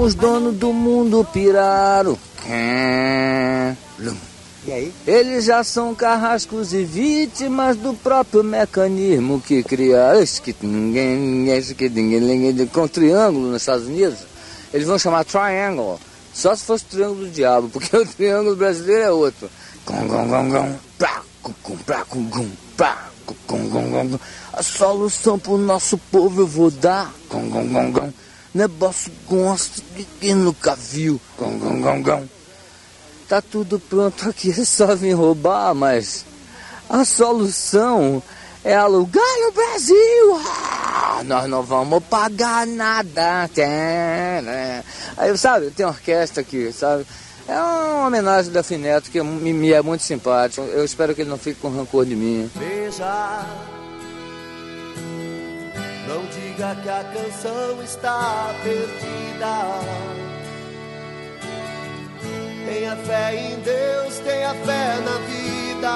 [0.00, 2.18] Como os donos do mundo piraram.
[4.66, 4.92] E aí?
[5.06, 9.62] Eles já são carrascos e vítimas do próprio mecanismo que
[10.62, 11.18] ninguém,
[12.66, 14.20] com triângulo nos Estados Unidos.
[14.72, 16.00] Eles vão chamar triangle.
[16.32, 19.50] Só se fosse triângulo do diabo, porque o triângulo brasileiro é outro.
[24.52, 27.12] A solução pro nosso povo eu vou dar.
[28.52, 31.20] Negócio gosto de quem nunca viu.
[33.28, 36.24] Tá tudo pronto aqui, é só vir roubar, mas
[36.88, 38.20] a solução
[38.64, 40.40] é alugar no Brasil.
[40.44, 43.48] Ah, nós não vamos pagar nada.
[45.16, 47.06] Aí, sabe, tem orquestra aqui, sabe?
[47.46, 50.62] É uma homenagem da Fineto que me, me é muito simpático.
[50.62, 52.50] Eu espero que ele não fique com rancor de mim.
[52.54, 53.79] Não
[56.60, 59.64] diga que a canção está perdida.
[62.66, 65.90] Tenha fé em Deus, tenha fé na vida.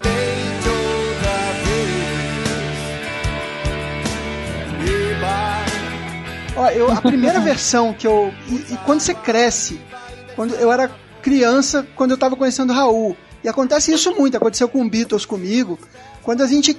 [0.00, 2.04] Tente outra vez.
[4.84, 8.30] E Ó, eu, a primeira versão que eu.
[8.48, 9.80] E, e quando você cresce,
[10.34, 10.90] quando eu era
[11.22, 13.16] criança, quando eu tava conhecendo o Raul.
[13.42, 15.78] E acontece isso muito, aconteceu com o Beatles comigo.
[16.22, 16.74] Quando a gente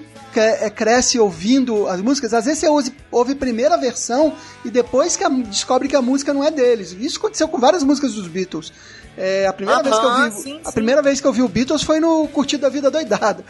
[0.76, 5.24] cresce ouvindo as músicas, às vezes você ouve, ouve a primeira versão e depois que
[5.24, 6.92] a- descobre que a música não é deles.
[7.00, 8.72] Isso aconteceu com várias músicas dos Beatles.
[9.18, 10.74] É, a, primeira vez que eu vi, sim, a sim.
[10.74, 13.44] primeira vez que eu vi o Beatles foi no Curtido da Vida Doidada.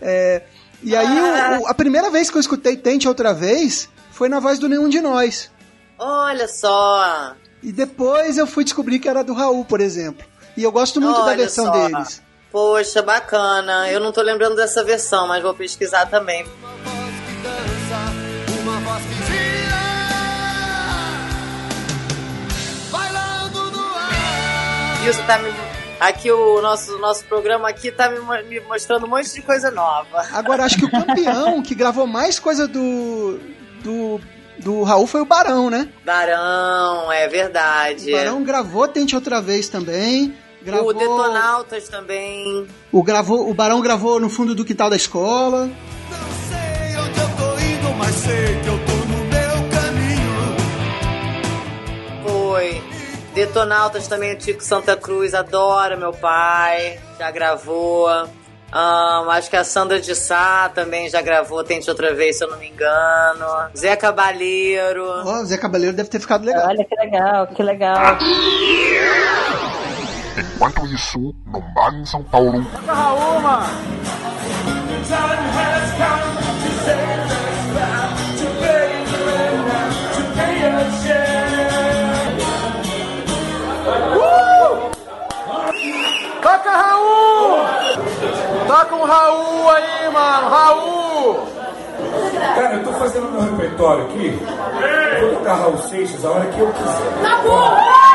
[0.00, 0.42] É,
[0.82, 1.58] e aí, Ah.
[1.60, 4.68] o- o- a primeira vez que eu escutei Tente Outra Vez foi na voz do
[4.68, 5.48] Nenhum de Nós.
[5.96, 7.34] Olha só.
[7.62, 10.26] E depois eu fui descobrir que era do Raul, por exemplo.
[10.56, 11.70] E eu gosto muito da Olha versão só.
[11.70, 12.20] deles.
[12.52, 13.90] Poxa, bacana.
[13.90, 16.44] Eu não tô lembrando dessa versão, mas vou pesquisar também.
[25.08, 25.50] Isso tá me.
[25.98, 30.26] Aqui o nosso, nosso programa aqui tá me, me mostrando um monte de coisa nova.
[30.32, 33.38] Agora, acho que o campeão que gravou mais coisa do,
[33.82, 34.20] do,
[34.58, 35.88] do Raul foi o Barão, né?
[36.04, 38.10] Barão, é O verdade.
[38.10, 40.36] Barão gravou Tente Outra Vez também.
[40.64, 42.66] Gravou, O Detonautas também.
[42.92, 45.66] o, gravou, o Barão gravou no fundo do quintal da escola.
[45.66, 45.70] Não
[46.48, 50.56] sei onde eu tô indo, mas sei que eu tô no meu caminho.
[52.26, 52.82] Foi.
[53.34, 57.00] Detonautas também, o Tico Santa Cruz, adora meu pai.
[57.18, 58.08] Já gravou.
[58.74, 62.50] Ahn, acho que a Sandra de Sá também já gravou, tente outra vez, se eu
[62.50, 63.44] não me engano.
[63.76, 65.04] Zé Cabaleiro.
[65.04, 66.68] Ó, o Zé Cabaleiro deve ter ficado legal.
[66.68, 68.16] Olha que legal, que legal.
[70.62, 72.64] Enquanto isso, num bar em São Paulo,
[86.40, 87.66] Toca Raul!
[88.68, 90.48] Toca um Raul aí, mano!
[90.48, 91.46] Raul!
[92.54, 94.38] Cara, eu tô fazendo meu repertório aqui.
[95.20, 98.12] Eu vou tocar Raul Seixas a hora que eu quiser.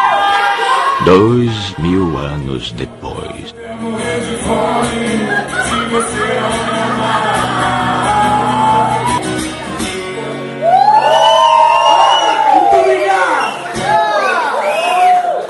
[1.06, 3.54] Dois mil anos depois.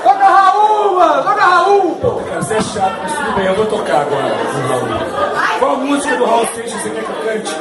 [0.02, 1.22] Toca Raul, mano!
[1.22, 1.96] Toca Raul!
[1.96, 4.36] Cara, você é chato, mas tudo bem, eu vou tocar agora
[4.68, 5.58] Raul.
[5.58, 7.56] Qual música do Raul Seixas você quer que eu cante?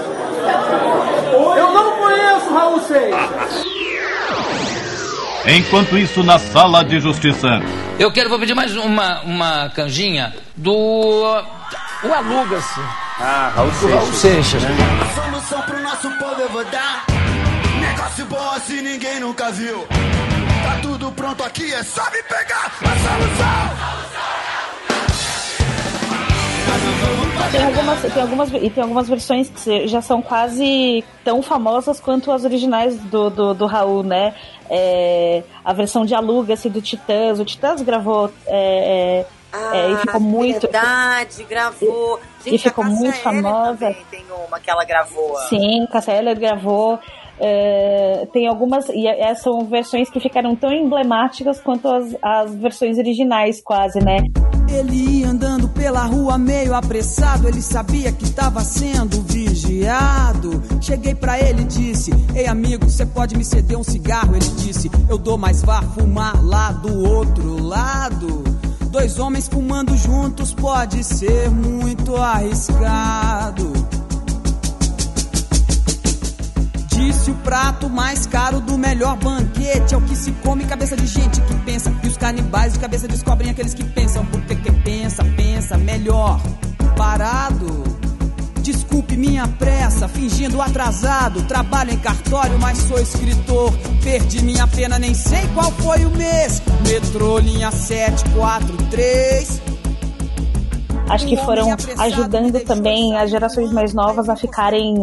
[1.58, 3.87] Eu não conheço Raul Seixas!
[5.48, 7.48] Enquanto isso, na sala de justiça.
[7.98, 10.74] Eu quero, vou pedir mais uma, uma canjinha do.
[12.04, 12.82] O Aluga-se.
[13.20, 14.62] Ah, Raul Do Raul Seixas.
[14.62, 14.70] né?
[15.16, 17.06] Solução pro nosso povo eu vou dar.
[17.80, 19.88] Negócio bom assim ninguém nunca viu.
[19.88, 22.66] Tá tudo pronto aqui, é só me pegar.
[22.66, 24.08] A solução.
[27.52, 32.32] Tem algumas, tem algumas, e tem algumas versões que já são quase tão famosas quanto
[32.32, 34.36] as originais do, do, do Raul, né?
[34.70, 37.40] É, a versão de Aluga-se do Titãs.
[37.40, 40.68] O Titãs gravou é, é, é, e ficou muito.
[40.74, 42.20] Ah, Verdade, gravou.
[42.46, 43.78] E Gente, ficou a Cássia muito famosa.
[43.78, 45.36] também tem uma que ela gravou.
[45.50, 47.00] Sim, Cassia Eller gravou.
[47.40, 48.90] É, tem algumas.
[48.90, 54.18] E é- são versões que ficaram tão emblemáticas quanto as, as versões originais, quase, né?
[54.70, 60.62] Ele ia andando pela rua meio apressado, ele sabia que estava sendo vigiado.
[60.82, 64.36] Cheguei pra ele e disse: Ei amigo, você pode me ceder um cigarro?
[64.36, 68.44] Ele disse: Eu dou, mas vá fumar lá do outro lado.
[68.90, 73.72] Dois homens fumando juntos pode ser muito arriscado.
[76.98, 81.06] Disse o prato mais caro do melhor banquete é o que se come cabeça de
[81.06, 81.94] gente que pensa.
[82.04, 84.26] E os canibais de cabeça descobrem aqueles que pensam.
[84.26, 86.42] Porque quem pensa, pensa melhor.
[86.98, 87.84] Parado.
[88.62, 91.44] Desculpe minha pressa, fingindo atrasado.
[91.44, 93.72] Trabalho em cartório, mas sou escritor.
[94.04, 96.64] Perdi minha pena, nem sei qual foi o mês.
[96.82, 99.62] Metrô, linha 743.
[101.10, 104.96] Acho que foram ajudando também as gerações mais novas a ficarem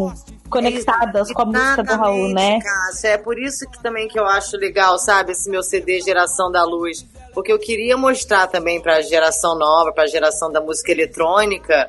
[0.55, 2.61] conectadas com a música do Raul, né?
[2.61, 6.51] Cássia, é por isso que também que eu acho legal, sabe, esse meu CD Geração
[6.51, 10.61] da Luz, porque eu queria mostrar também para a geração nova, para a geração da
[10.61, 11.89] música eletrônica,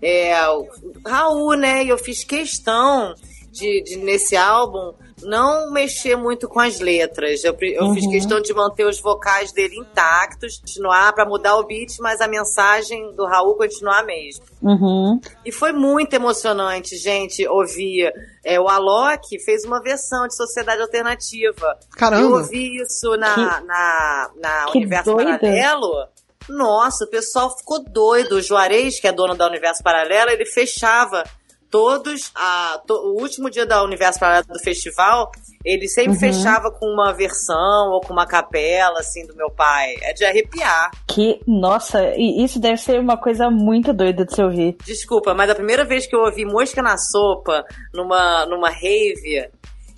[0.00, 0.66] é, o
[1.06, 1.84] Raul, né?
[1.84, 3.14] E eu fiz questão
[3.50, 7.42] de, de nesse álbum não mexer muito com as letras.
[7.42, 7.94] Eu, eu Uhum.
[7.94, 12.28] fiz questão de manter os vocais dele intactos, continuar para mudar o beat, mas a
[12.28, 14.44] mensagem do Raul continuar a mesma.
[14.62, 15.20] Uhum.
[15.44, 18.12] E foi muito emocionante, gente, ouvir.
[18.44, 21.78] É, o Alok fez uma versão de Sociedade Alternativa.
[21.96, 22.22] Caramba!
[22.22, 25.38] Eu ouvi isso na, Que- na, na que Universo doido.
[25.40, 26.06] Paralelo.
[26.48, 28.36] Nossa, o pessoal ficou doido.
[28.36, 31.24] O Juarez, que é dono da Universo Paralelo, ele fechava
[31.70, 32.30] todos.
[32.34, 35.30] A, to- o último dia da Universo Paralelo do festival,
[35.64, 36.18] ele sempre Uhum.
[36.18, 39.94] fechava com uma versão ou com uma capela, assim, do meu pai.
[40.02, 40.90] É de arrepiar.
[41.08, 44.76] Que, nossa, e isso deve ser uma coisa muito doida de se ouvir.
[44.84, 49.48] Desculpa, mas a primeira vez que eu ouvi Mosca na Sopa numa, numa rave,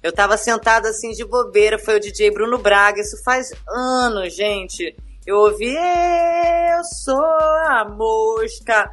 [0.02, 3.00] eu tava sentada assim de bobeira, foi o DJ Bruno Braga.
[3.00, 4.96] Isso faz anos, gente.
[5.26, 8.90] Eu ouvi, eu sou a mosca.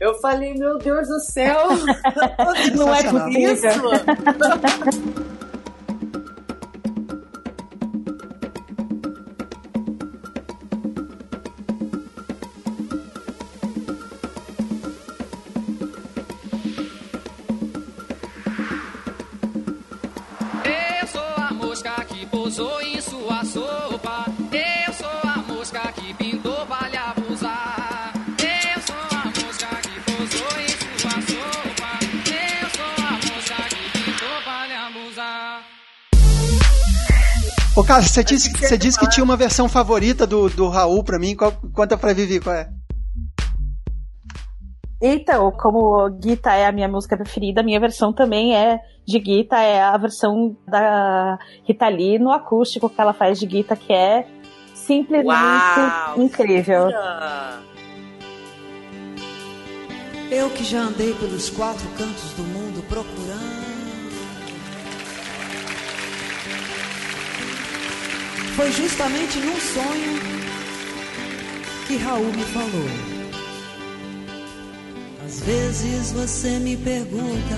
[0.00, 1.66] Eu falei, meu Deus do céu.
[2.76, 3.10] Não é Isso?
[3.10, 3.90] possível.
[21.00, 22.82] Eu sou a mosca que pousou
[37.78, 41.16] Ô, Cássio, você disse, você disse que tinha uma versão favorita do, do Raul pra
[41.16, 41.36] mim.
[41.36, 42.68] Qual, conta pra Vivi qual é.
[45.00, 49.60] Então, como Gita é a minha música preferida, a minha versão também é de Gita,
[49.60, 54.26] é a versão da Rita Lee no acústico que ela faz de Gita, que é
[54.74, 56.88] simplesmente Uau, incrível.
[60.32, 63.47] Eu que já andei pelos quatro cantos do mundo procurando.
[68.58, 70.18] Foi justamente num sonho
[71.86, 72.90] que Raul me falou.
[75.24, 77.56] Às vezes você me pergunta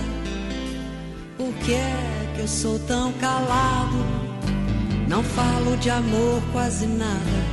[1.39, 3.97] por que é que eu sou tão calado.
[5.09, 7.45] Não falo de amor quase nada,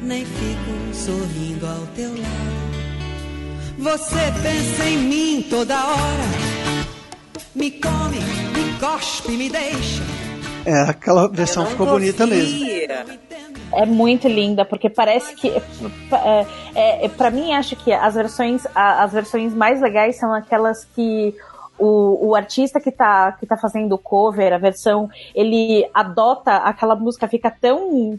[0.00, 3.78] nem fico sorrindo ao teu lado.
[3.78, 6.28] Você pensa em mim toda hora,
[7.52, 8.20] me come,
[8.54, 10.21] me cospe, me deixa.
[10.64, 12.64] É, aquela versão ficou bonita mesmo.
[13.74, 15.48] É muito linda, porque parece que.
[15.48, 20.32] É, é, é, pra mim, acho que as versões, a- as versões mais legais são
[20.32, 21.34] aquelas que
[21.78, 26.94] o, o artista que tá, que tá fazendo o cover, a versão, ele adota aquela
[26.94, 28.18] música, fica tão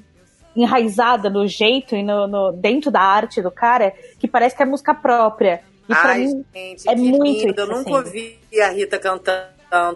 [0.55, 4.65] enraizada no jeito e no, no- dentro da arte do cara que parece que é
[4.65, 5.61] música própria.
[5.87, 7.59] E pra Ai, mim gente, é que muito lindo.
[7.61, 7.93] Eu isso, nunca assim.
[7.93, 9.52] ouvi a Rita cantando.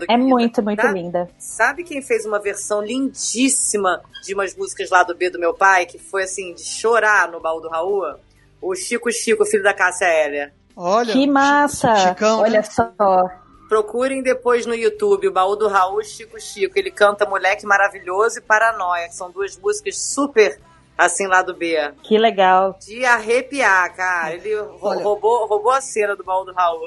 [0.09, 1.29] É muito, muito Sabe- linda.
[1.37, 5.85] Sabe quem fez uma versão lindíssima de umas músicas lá do B do meu pai,
[5.85, 8.15] que foi assim, de chorar no baú do Raul?
[8.61, 10.53] O Chico Chico, filho da Cássia Hélia.
[10.75, 11.95] Olha, que massa!
[11.95, 12.63] Chicão, Olha né?
[12.63, 13.29] só.
[13.69, 16.77] Procurem depois no YouTube o baú do Raul Chico Chico.
[16.77, 20.59] Ele canta Moleque Maravilhoso e Paranoia, que são duas músicas super
[20.97, 21.77] assim lá do B.
[22.03, 22.77] Que legal.
[22.85, 24.33] De arrepiar, cara.
[24.33, 26.79] Ele rou- roubou, roubou a cena do baú do Raul.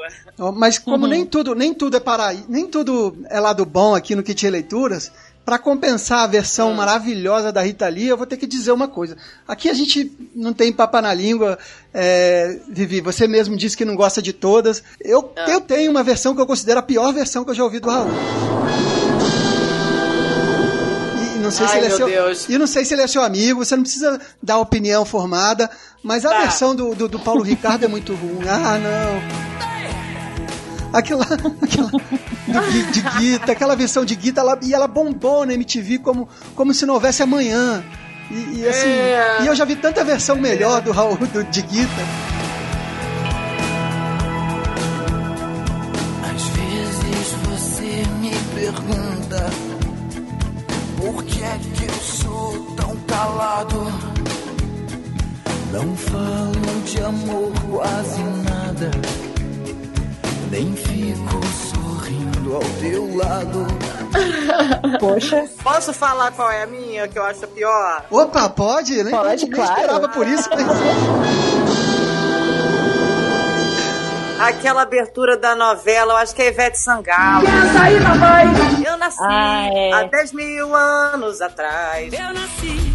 [0.55, 1.11] Mas como Uhum.
[1.11, 5.13] nem tudo, nem tudo é paraí, nem tudo é lado bom aqui no Kit Leituras,
[5.45, 9.17] para compensar a versão maravilhosa da Rita Lee, eu vou ter que dizer uma coisa.
[9.49, 11.59] Aqui a gente não tem papa na língua,
[11.93, 14.83] é, Vivi, você mesmo disse que não gosta de todas.
[15.01, 17.81] Eu, eu tenho uma versão que eu considero a pior versão que eu já ouvi
[17.81, 18.09] do Raul.
[21.51, 22.49] E não sei se Ai, ele é seu, Deus.
[22.49, 25.69] E não sei se ele é seu amigo, você não precisa dar opinião formada,
[26.03, 26.39] mas a Tá.
[26.41, 28.41] versão do, do, do Paulo Ricardo é muito ruim.
[28.49, 29.51] Ah, não.
[30.93, 31.25] Aquela,
[31.63, 36.29] aquela do de Guita, aquela versão de Guita, ela, e ela bombou na MTV como,
[36.57, 37.85] como se não houvesse amanhã.
[38.29, 39.39] E, e assim, É.
[39.43, 41.91] e eu já vi tanta versão melhor do Raul do, de Guita.
[51.13, 53.85] Por que é que eu sou tão calado?
[55.73, 58.91] Não falo de amor quase nada,
[60.53, 61.41] nem fico
[61.73, 63.67] sorrindo ao teu lado.
[65.01, 65.49] Poxa.
[65.65, 68.05] Posso falar qual é a minha que eu acho a pior?
[68.09, 69.03] Opa, pode?
[69.03, 69.73] Nem, pode, nem claro.
[69.73, 70.49] esperava por isso.
[70.49, 70.65] Mas...
[70.65, 71.87] Né?
[74.41, 77.47] Aquela abertura da novela, eu acho que é Ivete Sangalo.
[77.83, 78.47] aí, papai!
[78.87, 79.93] Eu nasci Ah, é.
[79.93, 82.13] há 10 mil anos atrás.
[82.13, 82.95] Eu nasci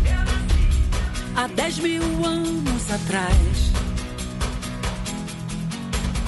[1.35, 3.71] há 10 mil anos atrás.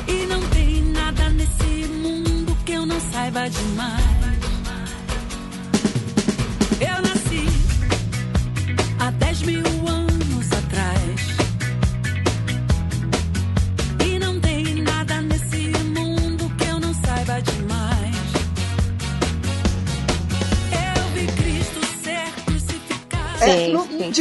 [0.08, 4.37] E não tem nada nesse mundo que eu não saiba demais.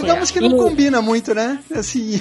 [0.06, 1.58] Digamos que não E- combina muito, né?
[1.74, 2.20] Assim.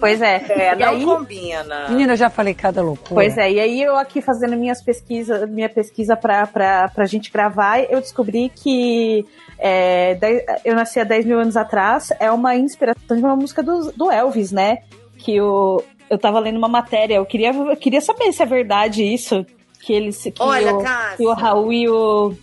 [0.00, 0.44] Pois é.
[0.48, 1.88] É, não aí- combina.
[1.88, 3.14] Menina, eu já falei cada loucura.
[3.14, 7.30] Pois é, e aí eu aqui fazendo minhas pesquisas, minha pesquisa pra, pra, pra gente
[7.30, 9.24] gravar, eu descobri que
[9.58, 13.62] é, dez- eu nasci há 10 mil anos atrás, é uma inspiração de uma música
[13.62, 14.78] do, do Elvis, né?
[15.18, 19.02] Que o, eu tava lendo uma matéria, eu queria, eu queria saber se é verdade
[19.02, 19.44] isso,
[19.80, 21.16] que eles que, Olha, o, Cássia.
[21.16, 22.34] que o Raul e o,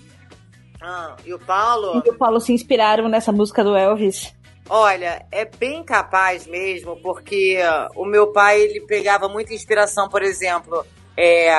[0.81, 2.01] Ah, e o Paulo?
[2.05, 4.33] e o Paulo se inspiraram nessa música do Elvis.
[4.69, 10.21] Olha, é bem capaz mesmo, porque ah, o meu pai ele pegava muita inspiração, por
[10.23, 10.85] exemplo,
[11.17, 11.51] é,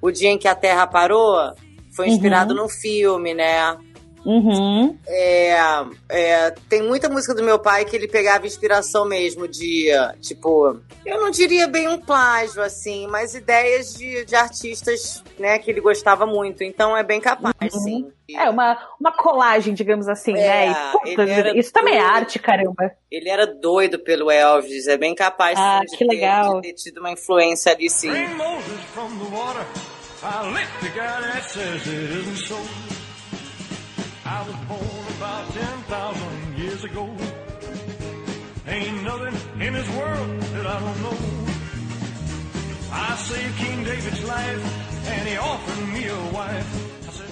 [0.00, 1.52] o dia em que a Terra parou
[1.94, 2.62] foi inspirado Uhum.
[2.62, 3.76] num filme, né?
[4.24, 4.96] Uhum.
[5.06, 5.56] É,
[6.08, 9.88] é, tem muita música do meu pai que ele pegava inspiração mesmo de,
[10.20, 15.70] tipo, eu não diria bem um plágio, assim, mas ideias de, de artistas, né, que
[15.70, 16.62] ele gostava muito.
[16.62, 18.10] Então é bem capaz, sim.
[18.34, 20.92] É, uma, uma colagem, digamos assim, É, né?
[21.04, 22.14] E, puta, isso também é doido.
[22.14, 22.92] arte, caramba.
[23.10, 26.54] Ele era doido pelo Elvis, é bem capaz Ah, sim, de, que ter, legal.
[26.60, 28.10] de ter tido uma influência ali, sim.
[28.10, 29.66] Bring Moses from the water.
[30.24, 32.56] I lick the guy that says it isn't so.
[34.24, 37.08] I was born about 10,000 years ago.
[38.68, 41.18] Ain't nothing in this world that I don't know.
[42.92, 44.62] I saved King David's life,
[45.08, 46.66] and he offered me a wife.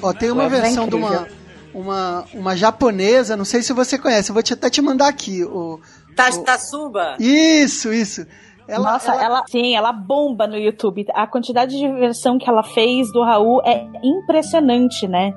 [0.02, 1.28] Ó, tem uma é versão de uma,
[1.72, 5.44] uma, uma japonesa, não sei se você conhece, eu vou te, até te mandar aqui.
[5.44, 5.78] O,
[6.16, 7.16] Tatsuba?
[7.20, 8.26] isso, isso.
[8.66, 9.42] Ela, Nossa, ela...
[9.48, 11.06] sim, ela bomba no YouTube.
[11.14, 15.32] A quantidade de versão que ela fez do Raul é impressionante, né?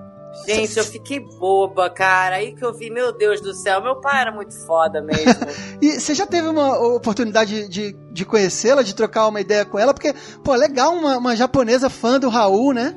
[0.45, 2.37] Gente, eu fiquei boba, cara.
[2.37, 5.23] Aí que eu vi, meu Deus do céu, meu pai era muito foda mesmo.
[5.81, 9.93] E você já teve uma oportunidade de, de conhecê-la, de trocar uma ideia com ela?
[9.93, 12.95] Porque, pô, legal uma, uma japonesa fã do Raul, né?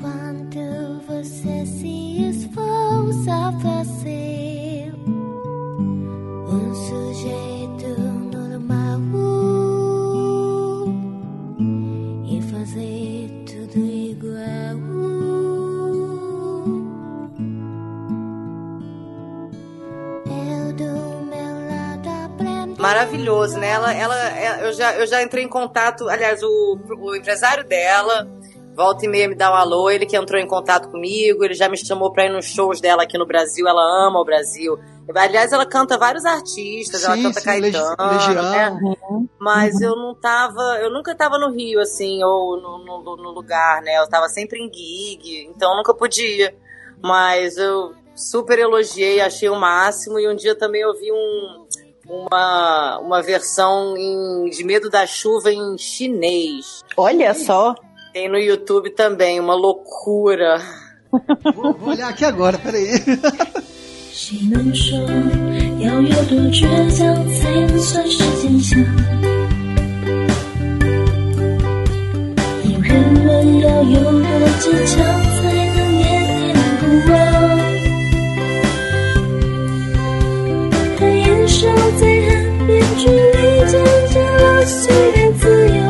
[0.00, 4.21] Quando você se esforça pra ser
[23.52, 23.70] Maravilhoso, né?
[23.70, 28.26] Ela, ela, é- eu, já, eu já entrei em contato, aliás, o, o empresário dela,
[28.74, 31.68] volta e meia me dá um alô, ele que entrou em contato comigo, ele já
[31.68, 34.78] me chamou pra ir nos shows dela aqui no Brasil, ela ama o Brasil.
[35.14, 38.80] Aliás, ela canta vários artistas, ela Sim, canta sim, Caetano, Legião.
[38.80, 39.28] né?
[39.38, 43.82] Mas eu não tava, eu nunca tava no Rio, assim, ou no, no, no lugar,
[43.82, 43.98] né?
[43.98, 46.54] Eu tava sempre em gig, então eu nunca podia.
[47.02, 51.61] Mas eu super elogiei, achei o máximo, e um dia também eu vi um,
[52.11, 56.83] uma, uma versão em, de Medo da Chuva em chinês.
[56.95, 57.75] Olha só.
[58.13, 60.61] Tem no YouTube também, uma loucura.
[61.55, 62.87] Vou, vou olhar aqui agora, peraí.
[64.19, 64.97] 谁能说
[65.77, 68.79] 要有多倔强才能算是坚强？
[72.63, 74.97] 有人问要有多坚强
[83.01, 83.75] 距离渐
[84.09, 85.81] 渐老去，连自由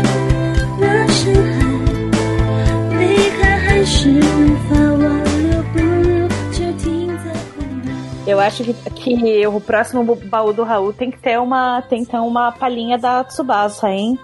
[0.80, 5.04] 那深海，离开还是无法挽
[5.50, 6.86] 留，不如就停
[7.18, 7.88] 在空白。
[8.26, 12.12] Eu acho que, que o próximo baú do Raul tem que ter uma, tem que
[12.12, 14.20] ter uma palhinha da Tsubasa, hein?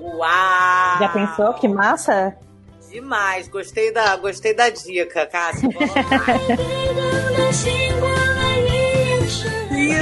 [0.00, 0.98] Uau!
[1.00, 1.54] Já pensou?
[1.54, 2.34] Que massa?
[2.90, 5.68] Demais, gostei da, gostei da dica, Cássia.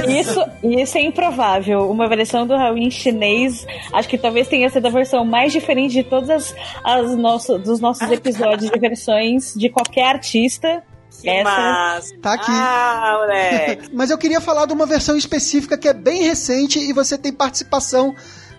[0.08, 1.90] Isso, isso é improvável.
[1.90, 6.04] Uma versão do em chinês, acho que talvez tenha sido a versão mais diferente de
[6.04, 6.54] todas as,
[6.84, 10.82] as nosso, dos nossos episódios de versões de qualquer artista.
[11.22, 12.14] Que massa.
[12.20, 12.50] Tá aqui.
[12.50, 13.90] Ah, moleque.
[13.94, 17.32] Mas eu queria falar de uma versão específica que é bem recente e você tem
[17.32, 18.14] participação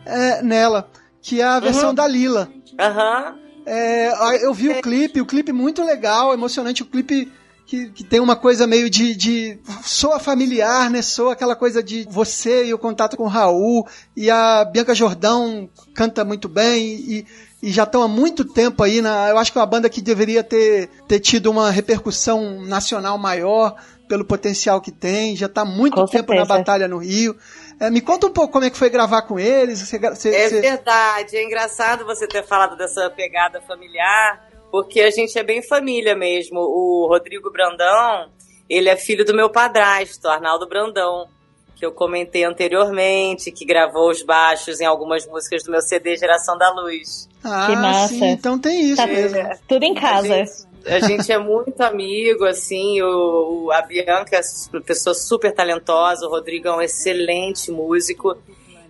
[0.05, 0.89] é, nela,
[1.21, 1.95] que é a versão Uhum.
[1.95, 2.49] da Lila.
[2.79, 3.35] Aham.
[3.65, 7.31] É, eu vi o clipe, o clipe muito legal, emocionante, o clipe
[7.69, 9.59] que, que tem uma coisa meio de, de.
[9.83, 11.03] soa familiar, né?
[11.03, 13.87] Soa aquela coisa de você e o contato com o Raul.
[14.17, 17.27] E a Bianca Jordão canta muito bem e,
[17.61, 19.29] e já estão há muito tempo aí na.
[19.29, 23.75] Eu acho que é uma banda que deveria ter, ter tido uma repercussão nacional maior
[24.07, 26.57] pelo potencial que tem, já está há muito Com tempo na certeza.
[26.57, 27.37] batalha no Rio.
[27.79, 29.79] É, me conta um pouco como é que foi gravar com eles.
[29.79, 35.09] Você, você- É você- verdade, é engraçado você ter falado dessa pegada familiar, porque a
[35.09, 36.59] gente é bem família mesmo.
[36.59, 38.29] O Rodrigo Brandão,
[38.69, 41.27] ele é filho do meu padrasto, Arnaldo Brandão,
[41.75, 46.57] que eu comentei anteriormente, que gravou os baixos em algumas músicas do meu CD Geração
[46.57, 47.27] da Luz.
[47.43, 48.07] Ah, Que massa.
[48.09, 49.37] sim, então tem isso Tá mesmo.
[49.67, 50.33] tudo em casa.
[50.33, 50.51] A gente,
[50.85, 54.41] a gente é muito amigo, assim, o, o- a Bianca é
[54.73, 58.35] uma pessoa super talentosa, o Rodrigo é um excelente músico,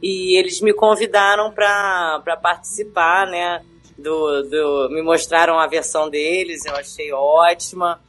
[0.01, 3.61] e eles me convidaram para participar, né,
[4.01, 7.99] do, do, me mostraram a versão deles, eu achei ótima,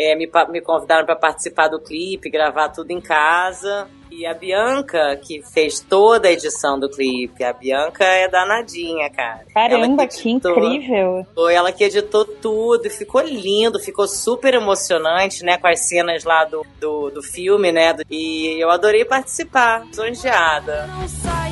[0.00, 5.16] É, me, me convidaram para participar do clipe, gravar tudo em casa, e a Bianca,
[5.16, 9.40] que fez toda a edição do clipe, a Bianca é danadinha, cara.
[9.54, 11.26] Ela Caramba, que editou- incrível.
[11.34, 15.58] foi ela que editou tudo e ficou lindo, ficou super emocionante, né?
[15.58, 17.96] Com as cenas lá do, do, do filme, né?
[18.08, 20.86] e eu adorei participar, zonjeada.
[20.86, 21.47] Não saiu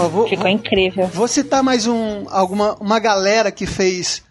[0.00, 1.06] Ó, vou, Ficou incrível.
[1.08, 4.22] Vou citar mais um, alguma, uma galera que fez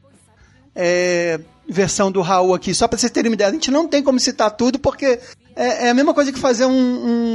[0.75, 3.49] é, versão do Raul aqui, só pra vocês terem uma ideia.
[3.49, 5.19] A gente não tem como citar tudo, porque
[5.55, 6.71] é, é a mesma coisa que fazer um,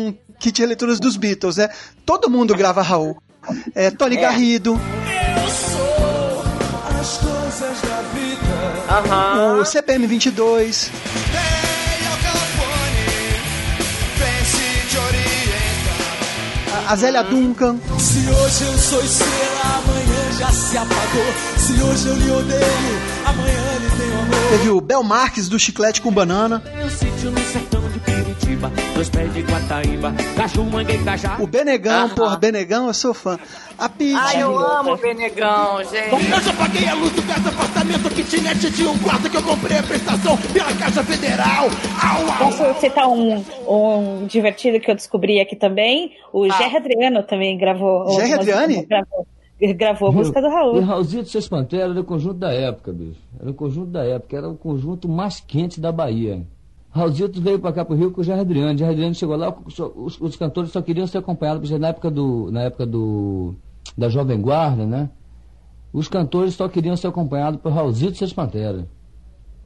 [0.08, 1.68] um kit de leituras dos Beatles, né?
[2.04, 3.16] Todo mundo grava Raul.
[3.74, 4.20] É, Tony É.
[4.20, 6.44] Garrido, Eu sou
[7.00, 8.44] as coisas da vida.
[8.88, 9.60] Aham.
[9.60, 10.90] o CPM 22,
[16.86, 21.34] a, Zélia Duncan, Se hoje eu sou estrela, amanhã já se apagou.
[21.58, 24.48] Se hoje eu lhe odeio, amanhã lhe tenho amor.
[24.50, 27.83] teve o Bel Marques do Chiclete com Banana, Eu sítio no sertão
[28.94, 31.36] dois pés de Guataíba, caju, mangue, cajá.
[31.40, 32.14] o Benegão, Aham.
[32.14, 33.38] porra, Benegão, eu sou fã.
[33.76, 36.30] A Pete, Ai, eu amo o Benegão, gente.
[36.30, 39.78] Eu já paguei a luz do casa, apartamento, kitnet de um quarto que eu comprei
[39.78, 41.66] a prestação pela Caixa Federal.
[42.00, 42.52] Au, au.
[42.52, 46.12] Posso citar um, um divertido que eu descobri aqui também?
[46.32, 46.56] O Ah.
[46.56, 48.08] Gerry Adriano também gravou.
[48.20, 48.86] Gerry Adriane?
[48.86, 49.26] Gravou,
[49.76, 50.80] gravou a música do E Raul.
[50.80, 53.18] Raulzito Seis Pantera era o conjunto da época, bicho.
[53.40, 56.42] Era o conjunto da época, era o conjunto mais quente da Bahia.
[56.94, 58.78] Raulzito veio pra cá pro Rio com o Jair Adriano.
[58.78, 62.50] Jair Adriano chegou lá, os, os cantores só queriam ser acompanhados, porque na época do.
[62.52, 63.54] Na época do.
[63.98, 65.10] da Jovem Guarda, né?
[65.92, 68.86] Os cantores só queriam ser acompanhados por Raulzito Seis Pantera.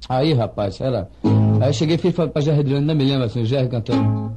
[0.08, 1.10] Aí, rapaz, era.
[1.60, 4.32] Aí eu cheguei e pra pra Jair Adriano, ainda me lembro assim, o Jair cantando.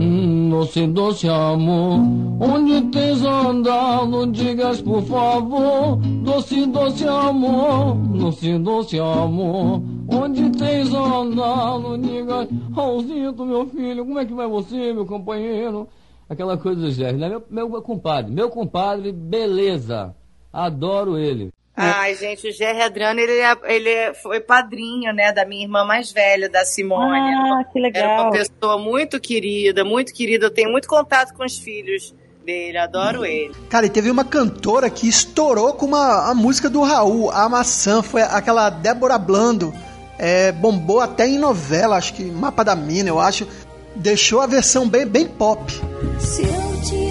[0.00, 2.00] Hum, doce, doce amor,
[2.40, 5.96] onde tens andado, digas por favor.
[6.24, 12.48] Doce, doce amor, doce, doce amor, onde tens andado, digas.
[12.74, 15.88] Raulzito, meu filho, como é que vai você, meu companheiro?
[16.28, 17.28] Aquela coisa do Jair, né?
[17.28, 20.14] Meu, meu compadre, meu compadre, beleza.
[20.52, 21.52] Adoro ele.
[21.76, 25.84] Ai, gente, o Gerry Adriano, ele, é- ele é- foi padrinho, né, da minha irmã
[25.84, 27.18] mais velha, da Simone.
[27.18, 28.22] Ah, que Era legal.
[28.22, 30.46] uma pessoa muito querida, muito querida.
[30.46, 32.14] Eu tenho muito contato com os filhos
[32.44, 33.52] dele, adoro ele.
[33.68, 38.02] Cara, e teve uma cantora que estourou com uma a música do Raul, a maçã,
[38.02, 39.74] foi aquela Débora Blando.
[40.18, 43.46] É, bombou até em novela, acho que Mapa da Mina, eu acho.
[43.94, 45.70] Deixou a versão bem, bem pop.
[46.20, 47.05] Se eu te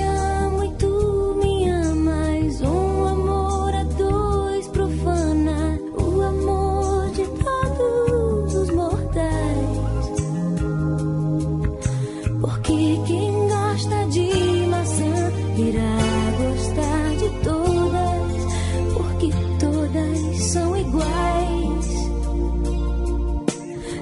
[13.07, 15.97] Quem gosta de maçã irá
[16.37, 18.53] gostar de todas,
[18.93, 21.85] porque todas são iguais.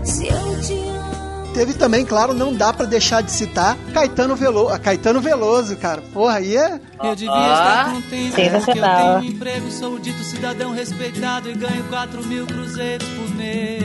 [0.04, 1.54] Se eu te amo.
[1.54, 4.80] Teve também, claro, não dá pra deixar de citar Caetano Veloso.
[4.80, 6.02] Caetano Veloso, cara.
[6.14, 6.80] Porra, aí é.
[7.04, 9.20] Eu devia Ah, estar contente porque eu sensacional.
[9.20, 13.84] tenho um emprego, sou o dito cidadão respeitado e ganho 4 mil cruzeiros por mês.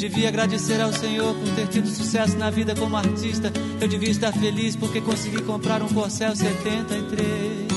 [0.00, 3.52] Devia agradecer ao Senhor por ter tido sucesso na vida como artista.
[3.80, 7.70] Eu devia estar feliz porque consegui comprar um Corcel 73.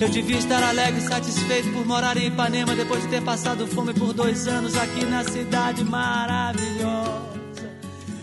[0.00, 3.92] Eu devia estar alegre e satisfeito por morar em Ipanema depois de ter passado fome
[3.92, 7.18] por dois anos aqui na cidade maravilhosa.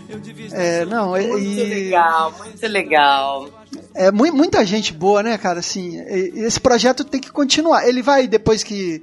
[0.08, 3.50] Eu devia estar É, não, é- Muito e- legal, muito legal.
[3.94, 5.58] É mui- muita gente boa, né, cara?
[5.60, 7.86] Assim, e- e esse projeto tem que continuar.
[7.86, 9.02] Ele vai, depois que.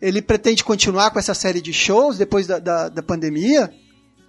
[0.00, 3.72] Ele pretende continuar com essa série de shows depois da, da, da pandemia?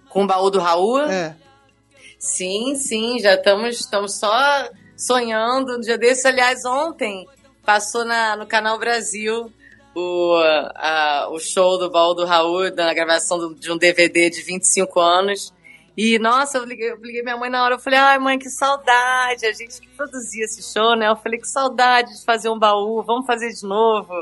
[0.08, 1.00] Com o baú do Raul?
[1.02, 1.36] É.
[2.18, 5.76] Sim, sim, já estamos, estamos só sonhando.
[5.76, 7.26] Um dia desse, aliás, ontem
[7.64, 9.50] passou na, no Canal Brasil
[9.94, 10.34] o,
[10.74, 15.00] a- o show do baú do Raul, na gravação do- de um DVD de 25
[15.00, 15.52] anos.
[15.96, 18.48] E, nossa, eu liguei, eu liguei minha mãe na hora, eu falei, ai mãe, que
[18.48, 21.08] saudade, a gente que produzia esse show, né?
[21.08, 24.12] Eu falei, que saudade de fazer um baú, vamos fazer de novo.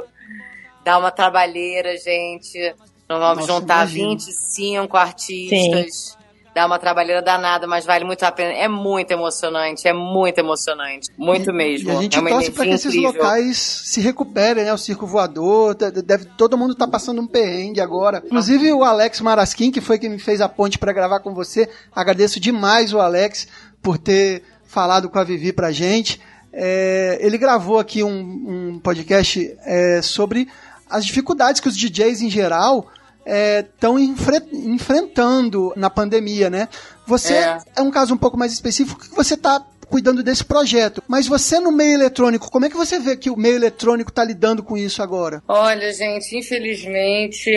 [0.88, 2.58] Dá uma trabalheira, gente.
[3.06, 4.08] Nós vamos Nossa, juntar imagino.
[4.12, 6.16] 25 artistas.
[6.54, 8.54] Dá uma trabalheira danada, mas vale muito a pena.
[8.54, 11.10] É muito emocionante, é muito emocionante.
[11.18, 11.90] Muito mesmo.
[11.90, 13.12] E a gente é torce para que esses incrível.
[13.12, 14.72] locais se recuperem, né?
[14.72, 18.22] O circo voador, de- de- deve, todo mundo tá passando um perrengue agora.
[18.24, 21.68] Inclusive o Alex Marasquim, que foi quem me fez a ponte para gravar com você.
[21.94, 23.46] Agradeço demais o Alex
[23.82, 26.18] por ter falado com a Vivi pra gente.
[26.50, 28.08] É, ele gravou aqui um,
[28.74, 30.48] um podcast é, sobre
[30.90, 32.90] as dificuldades que os DJs em geral
[33.60, 36.68] estão enfrentando na pandemia, né?
[37.06, 37.58] Você É.
[37.76, 41.02] é um caso um pouco mais específico que você está cuidando desse projeto.
[41.06, 44.24] Mas você no meio eletrônico, como é que você vê que o meio eletrônico está
[44.24, 45.42] lidando com isso agora?
[45.48, 47.50] Olha, gente, infelizmente,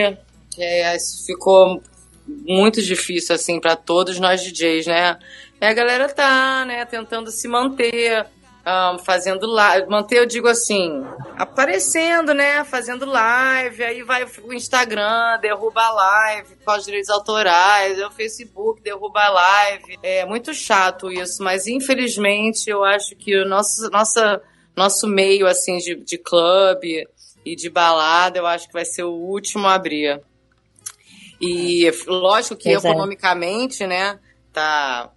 [0.58, 1.82] é, isso ficou
[2.28, 5.18] muito difícil, assim, para todos nós DJs, né?
[5.60, 8.26] A galera tá, né, tentando se manter,
[8.64, 9.90] ah, fazendo live.
[9.90, 11.04] Manter, eu digo assim,
[11.36, 12.64] aparecendo, né?
[12.64, 13.84] Fazendo live.
[13.84, 17.98] Aí vai o Instagram, derruba a live com os direitos autorais.
[17.98, 20.00] aí O Facebook derruba a live.
[20.04, 24.42] É muito chato isso, mas infelizmente eu acho que o nosso, nossa,
[24.76, 27.08] nosso meio, assim, de, de clube
[27.44, 30.22] e de balada, eu acho que vai ser o último a abrir.
[31.40, 32.88] E lógico que Pois é.
[32.88, 34.20] economicamente, né,
[34.54, 35.10] tá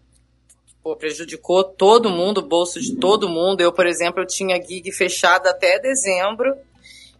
[0.84, 3.62] pô, prejudicou todo mundo, o bolso de todo mundo.
[3.62, 6.54] Eu, por exemplo, eu tinha gig fechada até dezembro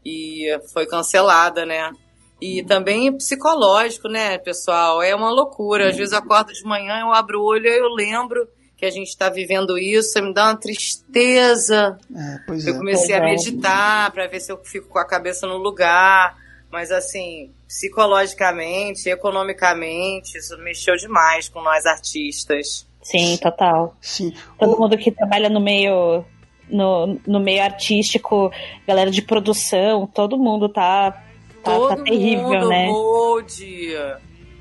[0.05, 1.91] e foi cancelada, né?
[2.39, 5.03] E também psicológico, né, pessoal?
[5.03, 5.89] É uma loucura.
[5.89, 8.47] Às vezes eu acordo de manhã, eu abro o olho e eu lembro
[8.77, 11.99] que a gente está vivendo isso, me dá uma tristeza.
[12.15, 12.77] É, pois Eu é.
[12.77, 13.23] comecei a é.
[13.23, 16.37] meditar para ver se eu fico com a cabeça no lugar.
[16.71, 22.85] Mas assim, psicologicamente, economicamente, isso mexeu demais com nós artistas.
[23.05, 23.95] Sim, total.
[24.01, 24.33] Sim.
[24.59, 26.25] Todo mundo que trabalha no meio
[26.69, 28.51] no, no meio artístico,
[28.89, 31.23] galera de produção, todo mundo tá
[31.63, 32.87] tá, Todo tá terrível, mundo, né?
[32.87, 33.95] Gold,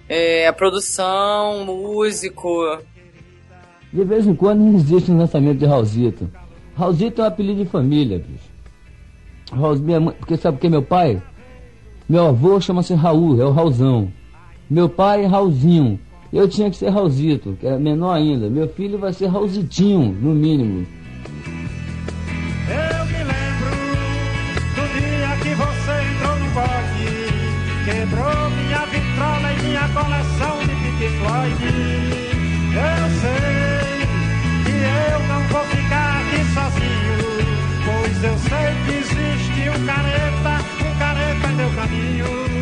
[0.10, 2.78] é, produção, músico.
[3.92, 6.30] De vez em quando existe um lançamento de Raulzito.
[6.76, 8.52] Raulzito é um apelido de família, bicho.
[9.52, 11.22] Raul, minha mãe, porque sabe porque meu pai?
[12.10, 14.12] Meu avô chama-se Raul, é o Raulzão.
[14.70, 16.00] Meu pai é Raulzinho.
[16.34, 18.50] Eu tinha que ser Raulzito, que era menor ainda.
[18.50, 20.88] Meu filho vai ser Raulzitinho, no mínimo.
[22.68, 23.70] Eu me lembro
[24.74, 27.06] do dia que você entrou no bote,
[27.86, 31.62] quebrou minha vitrola e minha coleção de Pink Floyd.
[32.74, 34.02] Eu sei
[34.66, 34.74] que
[35.14, 37.18] eu não vou ficar aqui sozinho,
[37.86, 40.54] pois eu sei que existe um careta,
[40.84, 42.53] um careta em meu caminho.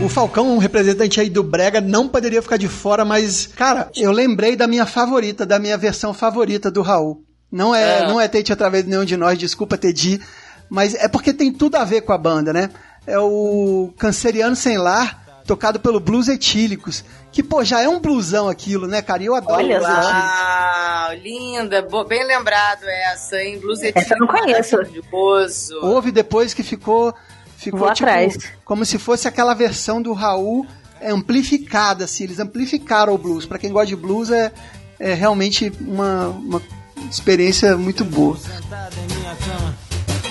[0.00, 4.12] O Falcão, um representante aí do Brega, não poderia ficar de fora, mas, cara, eu
[4.12, 7.24] lembrei da minha favorita, da minha versão favorita do Raul.
[7.50, 8.06] Não é, É.
[8.06, 10.20] não é Tate através de nenhum de nós, desculpa, Tedi,
[10.70, 12.70] mas é porque tem tudo a ver com a banda, né?
[13.06, 18.48] É o Canceriano Sem Lar, tocado pelo Blues Etílicos, que, pô, já é um blusão
[18.48, 19.22] aquilo, né, cara?
[19.22, 20.00] E eu adoro Olha Blues só.
[20.00, 20.30] Etílicos.
[20.38, 23.58] Uau, linda, bo- bem lembrado essa, hein?
[23.58, 24.76] Blues Essa eu não conheço.
[24.76, 25.74] maravilhoso.
[25.82, 27.14] Houve depois que ficou,
[27.58, 28.38] ficou Vou tipo, atrás.
[28.64, 30.66] como se fosse aquela versão do Raul
[31.02, 33.44] amplificada, assim, eles amplificaram o blues.
[33.44, 34.52] Pra quem gosta de blues é,
[34.98, 36.62] é realmente uma, uma
[37.10, 38.36] experiência muito boa.
[38.36, 39.74] Sentado em minha cama,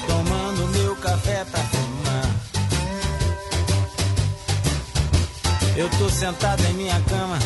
[0.08, 1.88] tomando meu café pra fumar.
[5.76, 7.38] Eu tô sentado em minha cama,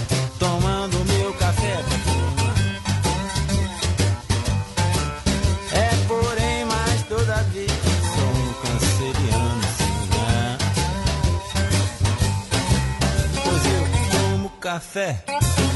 [14.71, 15.21] café,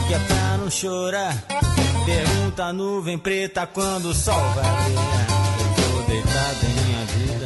[0.07, 1.43] que é pra não chorar.
[2.05, 4.65] Pergunta a nuvem preta quando o sol vai.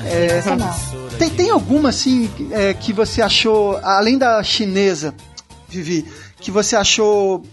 [0.06, 5.16] É, tem, tem alguma, assim, é, que você achou, além da chinesa,
[5.68, 6.06] Vivi,
[6.40, 7.44] que você achou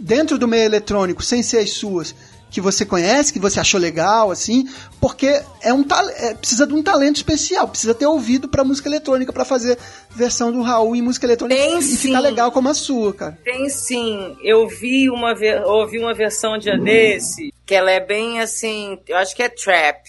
[0.00, 2.16] dentro do meio eletrônico, sem ser as suas,
[2.50, 4.66] que você conhece, que você achou legal, assim,
[5.00, 8.88] porque é um tal- é, precisa de um talento especial, precisa ter ouvido pra música
[8.88, 9.76] eletrônica pra fazer
[10.10, 11.96] versão do Raul em música eletrônica Tem e sim.
[11.96, 13.38] ficar legal como a sua, cara.
[13.44, 14.36] Tem sim.
[14.42, 15.34] Eu vi uma
[15.66, 19.48] ouvi uma versão um dia desse, que ela é bem assim, eu acho que é
[19.48, 20.02] trap.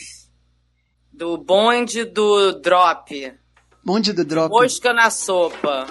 [1.11, 3.33] Do bonde do drop.
[3.83, 4.49] Bonde do drop.
[4.51, 5.87] Mosca na sopa.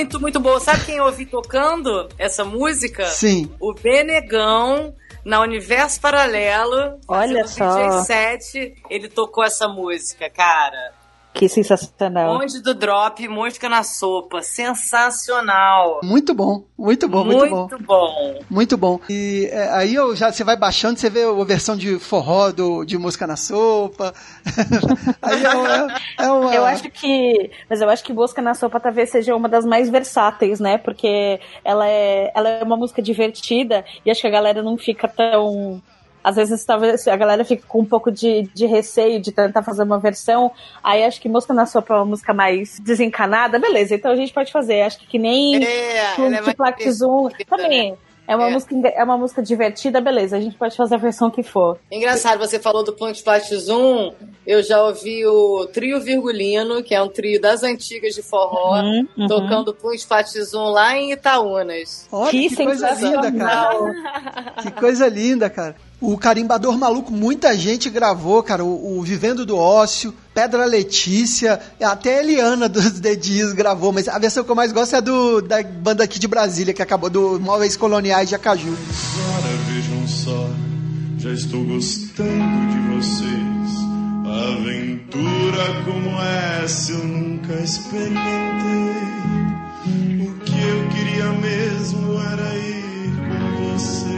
[0.00, 0.58] Muito, muito boa.
[0.58, 3.04] Sabe quem eu ouvi tocando essa música?
[3.04, 3.52] Sim.
[3.60, 4.94] O Benegão.
[5.22, 7.74] Na Universo Paralelo, Olha só.
[7.74, 10.94] DJ 7, ele tocou essa música, cara.
[11.32, 12.38] Que sensacional.
[12.38, 14.42] Bonde do Drop, música na sopa.
[14.42, 16.00] Sensacional.
[16.02, 17.56] muito bom, muito bom, muito, bom.
[17.56, 18.38] Muito bom.
[18.50, 19.00] Muito bom.
[19.08, 22.84] E é, aí eu já, você vai baixando, você vê a versão de forró do,
[22.84, 24.12] de música na sopa.
[25.22, 26.54] aí é, é uma.
[26.54, 27.50] Eu acho que.
[27.68, 30.78] Mas eu acho que Busca na Sopa talvez seja uma das mais versáteis, né?
[30.78, 35.08] Porque ela é, ela é uma música divertida e acho que a galera não fica
[35.08, 35.80] tão.
[36.22, 39.82] Às vezes, talvez a galera fica com um pouco de, de receio de tentar fazer
[39.82, 40.52] uma versão.
[40.82, 43.58] Aí acho que Música na Sopa é uma música mais desencanada.
[43.58, 44.82] Beleza, então a gente pode fazer.
[44.82, 47.92] Acho que, que nem É, ela é Zoom divertida, também.
[47.92, 47.98] né?
[48.30, 48.52] É uma, É.
[48.52, 50.36] música, é uma música divertida, beleza.
[50.36, 51.78] A gente pode fazer a versão que for.
[51.90, 54.12] Engraçado, você falou do Punk Flat Zoom.
[54.46, 59.06] Eu já ouvi o Trio Virgulino, que é um trio das antigas de forró, Uhum,
[59.18, 59.26] uhum.
[59.26, 62.06] tocando Punk Flat Zoom lá em Itaúnas.
[62.12, 64.54] Olha que, coisa linda, cara.
[64.62, 65.74] Que coisa linda, cara.
[66.00, 68.64] O Carimbador Maluco, muita gente gravou, cara.
[68.64, 74.18] O, o Vivendo do Ócio, Pedra Letícia, até a Eliana dos Dedinhos gravou, mas a
[74.18, 77.38] versão que eu mais gosto é do da banda aqui de Brasília, que acabou do
[77.38, 78.70] Móveis Coloniais de Acaju.
[78.70, 80.48] Ora, vejam só,
[81.18, 82.30] já estou gostando
[82.70, 83.50] de vocês.
[84.24, 86.18] Aventura como
[86.62, 88.94] essa eu nunca experimentei.
[90.26, 94.09] O que eu queria mesmo era ir com vocês.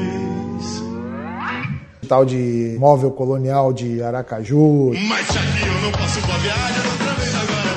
[2.12, 4.92] Tal de móvel colonial de Aracaju.
[5.08, 7.72] Mas que eu não posso viagem, outra vez agora.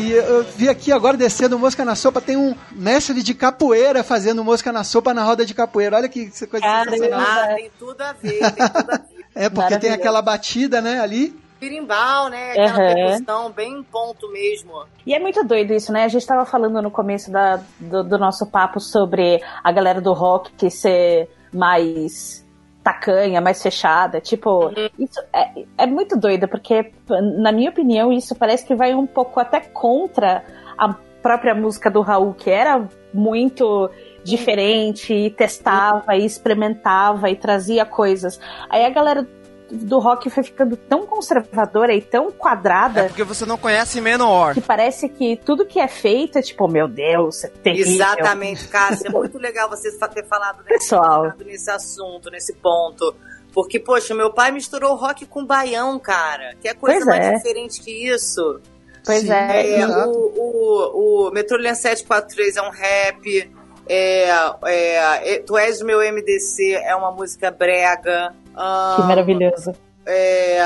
[0.00, 4.42] E eu vi aqui agora descendo Mosca na Sopa, tem um mestre de capoeira fazendo
[4.42, 5.96] Mosca na Sopa na roda de capoeira.
[5.96, 7.20] Olha que coisa sensacional.
[7.20, 9.02] Ah, tem tudo a ver, tem tudo a ver.
[9.34, 11.34] É, porque tem aquela batida, né, ali.
[11.62, 12.50] Birimbau, né?
[12.50, 12.94] Aquela Uhum.
[12.94, 14.84] percussão bem em ponto mesmo.
[15.06, 16.02] E é muito doido isso, né?
[16.04, 20.12] A gente tava falando no começo da, do, do nosso papo sobre a galera do
[20.12, 22.44] rock ser mais
[22.82, 24.20] tacanha, mais fechada.
[24.20, 26.92] Tipo, isso é, é muito doido, porque,
[27.40, 30.44] na minha opinião, isso parece que vai um pouco até contra
[30.76, 30.92] a
[31.22, 33.88] própria música do Raul, que era muito
[34.24, 38.40] diferente, e testava, e experimentava, e trazia coisas.
[38.68, 39.24] Aí a galera
[39.72, 43.02] do rock foi ficando tão conservadora e tão quadrada.
[43.02, 44.52] É porque você não conhece Menor.
[44.54, 47.92] Que parece que tudo que é feito é tipo, meu Deus, é terrível.
[47.92, 49.08] Exatamente, Cássia.
[49.08, 51.22] É muito legal você ter falado nesse, Pessoal.
[51.22, 53.14] falado nesse assunto, nesse ponto.
[53.52, 56.54] Porque, poxa, meu pai misturou rock com baião, cara.
[56.60, 57.34] Que é coisa Pois mais é.
[57.36, 58.60] diferente que isso.
[59.04, 60.10] Pois é, É, exato.
[60.10, 63.50] o, o, o Metrolina 743 é um rap.
[63.88, 64.28] É,
[64.64, 68.34] é, é, Tu és meu MDC é uma música brega.
[68.56, 69.72] Ah, Que maravilhoso.
[70.06, 70.58] é,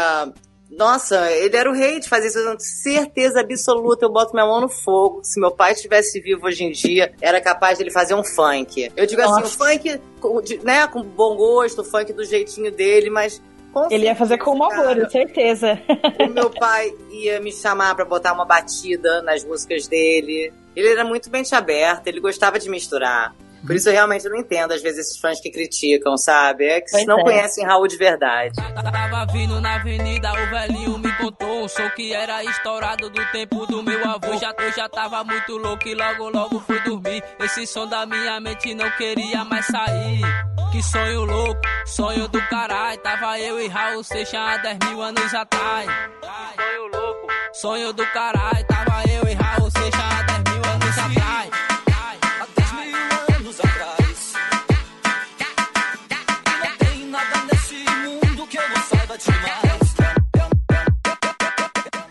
[0.70, 2.38] nossa, ele era o rei de fazer isso.
[2.38, 4.04] Eu tenho certeza absoluta.
[4.04, 5.20] Eu boto minha mão no fogo.
[5.22, 8.90] Se meu pai estivesse vivo hoje em dia, era capaz de ele fazer um funk.
[8.96, 9.46] Eu digo assim, Nossa.
[9.46, 13.40] o funk, com- de- né, com bom gosto, o funk do jeitinho dele, mas.
[13.72, 15.78] com Ele ia fazer com mau gosto, certeza.
[16.20, 20.52] o meu pai ia me chamar pra botar uma batida nas músicas dele.
[20.74, 23.34] Ele era muito mente aberta, ele gostava de misturar.
[23.66, 26.64] Por isso eu realmente não entendo, às vezes, esses fãs que criticam, sabe?
[26.66, 27.22] É que Pois não é.
[27.22, 28.54] conhecem Raul de verdade.
[28.56, 33.66] Tava vindo na avenida, o velhinho me contou um show que era estourado do tempo
[33.66, 34.36] do meu avô.
[34.38, 37.22] Já, eu já tava muito louco e logo, logo fui dormir.
[37.40, 40.20] Esse som da minha mente não queria mais sair.
[40.70, 42.98] Que sonho louco, sonho do caralho.
[43.00, 45.86] Tava eu e Raul Seixas há 10 mil anos atrás.
[46.56, 48.64] Sonho louco, sonho do caralho.
[48.66, 50.55] Tava eu e Raul Seixas há 10 mil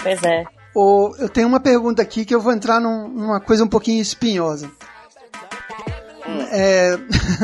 [0.06, 0.44] Pois é.
[0.76, 4.00] Ô, eu tenho uma pergunta aqui que eu vou entrar num- numa coisa um pouquinho
[4.02, 4.70] espinhosa.
[6.52, 6.98] É,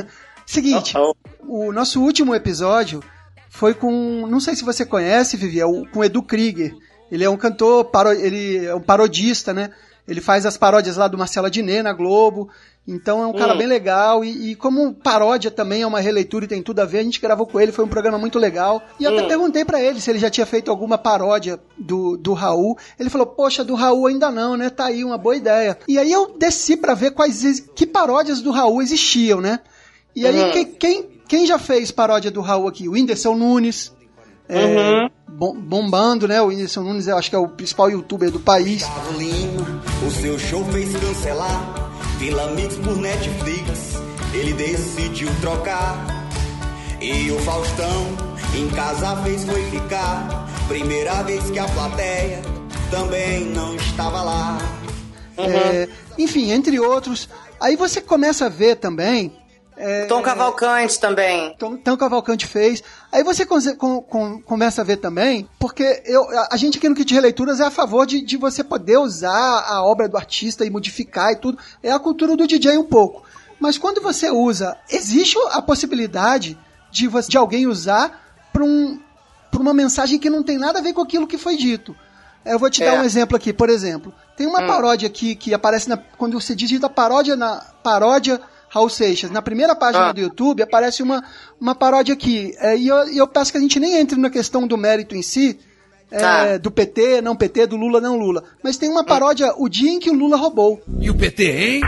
[0.45, 0.93] seguinte,
[1.39, 3.01] o nosso último episódio
[3.49, 6.75] foi com, não sei se você conhece, Vivi, é o, com o Edu Krieger.
[7.11, 9.71] Ele é um cantor, paro, ele é um parodista, né?
[10.07, 12.49] Ele faz as paródias lá do Marcelo Adnet na Globo.
[12.87, 13.57] Então é um cara Hum.
[13.57, 14.25] bem legal.
[14.25, 17.21] E, e como paródia também é uma releitura e tem tudo a ver, a gente
[17.21, 18.81] gravou com ele, foi um programa muito legal.
[18.99, 19.27] E eu até Hum.
[19.27, 22.75] perguntei pra ele se ele já tinha feito alguma paródia do, do Raul.
[22.99, 24.69] Ele falou, poxa, do Raul ainda não, né?
[24.69, 25.77] Tá aí uma boa ideia.
[25.87, 29.59] E aí eu desci pra ver quais que paródias do Raul existiam, né?
[30.15, 30.51] E aí Uhum.
[30.51, 32.89] quem, quem, quem já fez paródia do Raul aqui?
[32.89, 33.91] O Whindersson Nunes.
[34.49, 35.09] é, Uhum.
[35.29, 36.41] bom- bombando, né?
[36.41, 38.83] O Whindersson Nunes, eu acho que é o principal youtuber do país.
[39.17, 41.90] Lima, o seu show fez cancelar.
[42.21, 43.95] Vila Mix por Netflix,
[44.31, 45.97] ele decidiu trocar.
[47.01, 48.15] E o Faustão,
[48.55, 50.47] em casa fez foi ficar.
[50.67, 52.39] Primeira vez que a plateia
[52.91, 54.59] também não estava lá.
[55.35, 57.27] É, enfim, entre outros.
[57.59, 59.40] Aí você começa a ver também.
[59.81, 61.55] É, Tom Cavalcante também.
[61.57, 62.83] Tom, Tom Cavalcante fez.
[63.11, 67.13] Aí você com- com- começa a ver também, porque eu, a, gente aqui no Kit
[67.13, 71.31] Releituras é a favor de, de você poder usar a obra do artista e modificar
[71.31, 71.57] e tudo.
[71.81, 73.23] É a cultura do DJ um pouco.
[73.59, 76.57] Mas quando você usa, existe a possibilidade
[76.91, 78.19] de, você, de alguém usar
[78.53, 78.99] para um,
[79.51, 81.95] pra uma mensagem que não tem nada a ver com aquilo que foi dito.
[82.43, 82.85] Eu vou te É.
[82.89, 84.11] dar um exemplo aqui, por exemplo.
[84.35, 84.67] Tem uma Hum.
[84.67, 88.41] paródia aqui que aparece na, quando você digita paródia na paródia
[88.73, 89.29] Raul Seixas.
[89.29, 90.11] Na primeira página Ah.
[90.13, 91.21] do YouTube aparece uma,
[91.59, 92.53] uma paródia aqui.
[92.57, 95.21] É, e, eu, eu peço que a gente nem entre na questão do mérito em
[95.21, 95.59] si,
[96.09, 96.57] é, Tá.
[96.57, 98.43] do PT, não PT, do Lula, não Lula.
[98.63, 100.81] Mas tem uma paródia, o dia em que o Lula roubou.
[101.01, 101.81] E o PT, hein?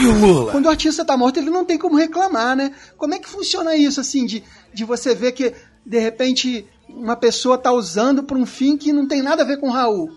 [0.00, 0.52] E o Lula?
[0.52, 2.72] Quando o artista tá morto, ele não tem como reclamar, né?
[2.96, 5.52] Como é que funciona isso, assim, de, de você ver que,
[5.84, 9.58] de repente, uma pessoa tá usando pra um fim que não tem nada a ver
[9.58, 10.10] com o Raul?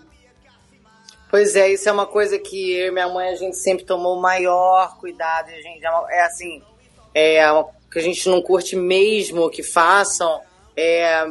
[1.35, 4.17] Pois é, isso é uma coisa que eu e minha mãe a gente sempre tomou
[4.17, 5.49] o maior cuidado.
[5.49, 6.63] A gente, é é assim,
[7.13, 10.39] é que a gente não curte mesmo que façam.
[10.77, 11.27] É,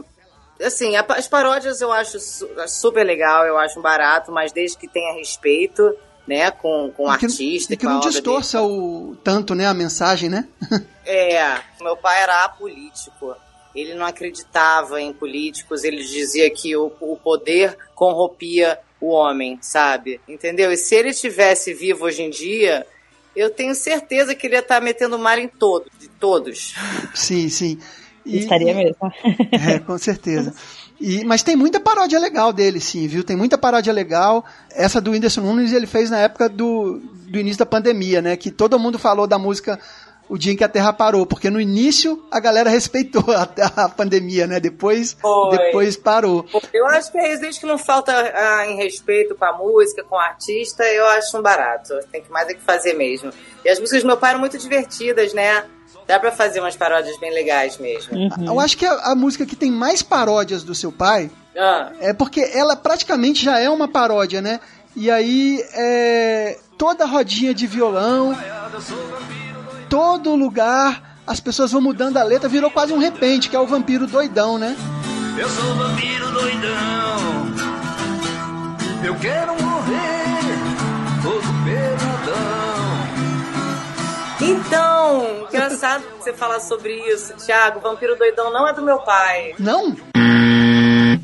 [0.62, 5.14] assim, as paródias eu acho su- super legal, eu acho barato, mas desde que tenha
[5.14, 5.96] respeito,
[6.28, 10.28] né, com, com o que, artista e que não distorça o, tanto, né, a mensagem,
[10.28, 10.46] né?
[11.06, 13.34] É, meu pai era apolítico.
[13.74, 20.20] Ele não acreditava em políticos, ele dizia que o, o poder corrompia o homem, sabe?
[20.28, 20.72] Entendeu?
[20.72, 22.86] E se ele estivesse vivo hoje em dia,
[23.34, 26.74] eu tenho certeza que ele ia estar metendo mal em todos, de todos.
[27.14, 27.78] Sim, sim.
[28.24, 28.96] E- Estaria mesmo.
[29.52, 30.54] É, com certeza.
[31.00, 33.24] E, mas tem muita paródia legal dele, sim, viu?
[33.24, 34.44] Tem muita paródia legal.
[34.70, 38.36] Essa do Whindersson Nunes ele fez na época do, do início da pandemia, né?
[38.36, 39.78] Que todo mundo falou da música
[40.28, 43.42] O Dia em que a Terra Parou, porque no início a galera respeitou a,
[43.84, 44.58] a pandemia, né?
[44.58, 45.58] Depois, Foi.
[45.58, 46.46] depois parou.
[46.72, 50.02] Eu acho que é isso, desde que não falta ah, em respeito com a música,
[50.02, 51.94] com o artista, eu acho um barato.
[52.10, 53.30] Tem que mais é que fazer mesmo.
[53.64, 55.64] E as músicas do meu pai eram muito divertidas, né?
[56.06, 58.12] Dá pra fazer umas paródias bem legais mesmo.
[58.44, 61.92] Eu acho que a, a música que tem mais paródias do seu pai Ah.
[62.00, 64.60] é porque ela praticamente já é uma paródia, né?
[64.96, 68.36] E aí é, toda rodinha de violão,
[69.94, 73.66] todo lugar, as pessoas vão mudando a letra, virou quase um repente, que é o
[73.66, 74.76] vampiro doidão, né?
[75.38, 77.54] Eu sou vampiro doidão.
[79.04, 80.40] Eu quero morrer
[81.22, 82.34] todo peladão.
[84.40, 87.78] Então, engraçado que você falar sobre isso, Thiago.
[87.78, 89.54] Vampiro Doidão não é do meu pai.
[89.60, 89.94] Não?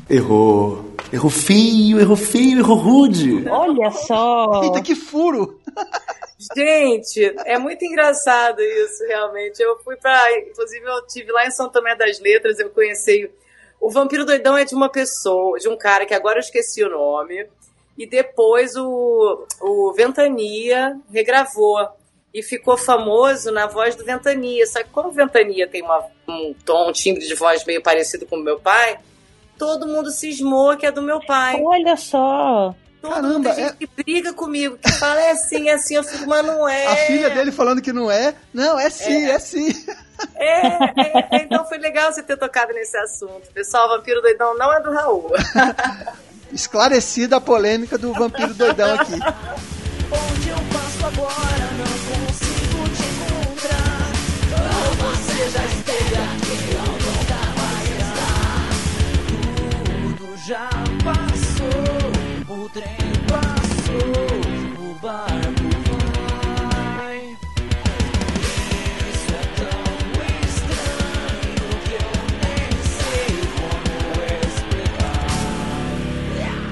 [0.09, 0.95] Errou.
[1.11, 3.45] Errou feio, errou feio, errou rude.
[3.49, 4.61] Olha só.
[4.63, 5.59] Eita, que furo!
[6.55, 9.61] Gente, é muito engraçado isso, realmente.
[9.61, 10.39] Eu fui pra.
[10.39, 13.29] Inclusive, eu tive lá em São Tomé das Letras, eu conheci.
[13.79, 16.89] O Vampiro Doidão é de uma pessoa, de um cara que agora eu esqueci o
[16.89, 17.47] nome.
[17.97, 21.87] E depois o, o Ventania regravou.
[22.33, 24.65] E ficou famoso na voz do Ventania.
[24.65, 28.25] Só que como o Ventania tem uma, um tom, um timbre de voz meio parecido
[28.25, 28.97] com o meu pai,
[29.57, 31.61] todo mundo cismou que é do meu pai.
[31.61, 32.73] Olha só.
[33.01, 35.95] Todo Caramba, mundo tem é- gente que briga comigo, que fala é assim, é assim,
[35.95, 36.85] eu fico, mas não é.
[36.85, 38.35] A filha dele falando que não é.
[38.53, 39.73] Não, é sim, é, sim.
[40.35, 43.49] É, é, é, então foi legal você ter tocado nesse assunto.
[43.53, 45.31] Pessoal, Vampiro Doidão não é do Raul.
[46.53, 49.13] Esclarecida a polêmica do vampiro doidão aqui.
[49.13, 51.85] Onde eu passo agora não
[52.27, 54.11] consigo te encontrar.
[54.59, 58.51] Ou você já esteve aqui ou nunca mais está.
[60.17, 60.69] Tudo já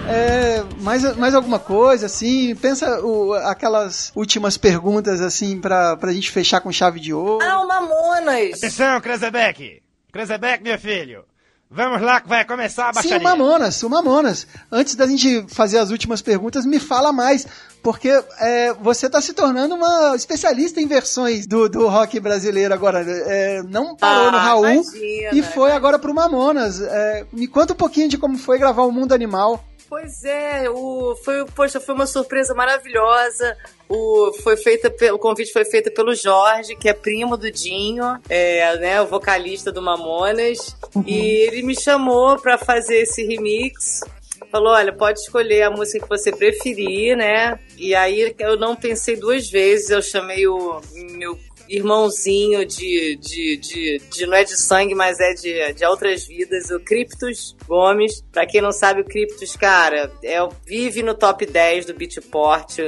[0.08, 2.56] É, Mais, mais alguma coisa, assim?
[2.56, 7.46] Pensa o- aquelas últimas perguntas, assim, pra, pra gente fechar com chave de ouro.
[7.46, 8.58] Ah, o Mamonas!
[8.58, 9.84] Atenção, Krezebeck!
[10.12, 11.24] Krezebeck, meu filho!
[11.72, 13.20] Vamos lá que vai começar a Sim, baixaria.
[13.20, 14.47] o Mamonas, o Mamonas.
[14.72, 17.45] Antes da gente fazer as últimas perguntas, me fala mais,
[17.84, 18.09] porque
[18.39, 23.01] é, você está se tornando uma especialista em versões do, do rock brasileiro agora.
[23.07, 26.82] É, não parou Ah, no Raul imagina, e foi agora pro Mamonas.
[26.82, 29.63] É, me conta um pouquinho de como foi gravar o Mundo Animal.
[29.90, 33.58] Pois é, o, foi, poxa, foi uma surpresa maravilhosa.
[33.90, 38.78] O, foi feita, o convite foi feito pelo Jorge, que é primo do Dinho, é,
[38.78, 40.78] né, o vocalista do Mamonas.
[41.08, 44.02] E ele me chamou pra fazer esse remix.
[44.52, 47.60] Falou, olha, pode escolher a música que você preferir, né?
[47.78, 50.82] E aí eu não pensei duas vezes, eu chamei o
[51.12, 51.38] meu
[51.70, 56.70] irmãozinho de, de, de, de- não é de sangue, mas é de, de outras vidas,
[56.72, 58.22] o Criptos Gomes.
[58.32, 62.80] Pra quem não sabe, o Criptos, cara, é, o- vive no top 10 do Beatport.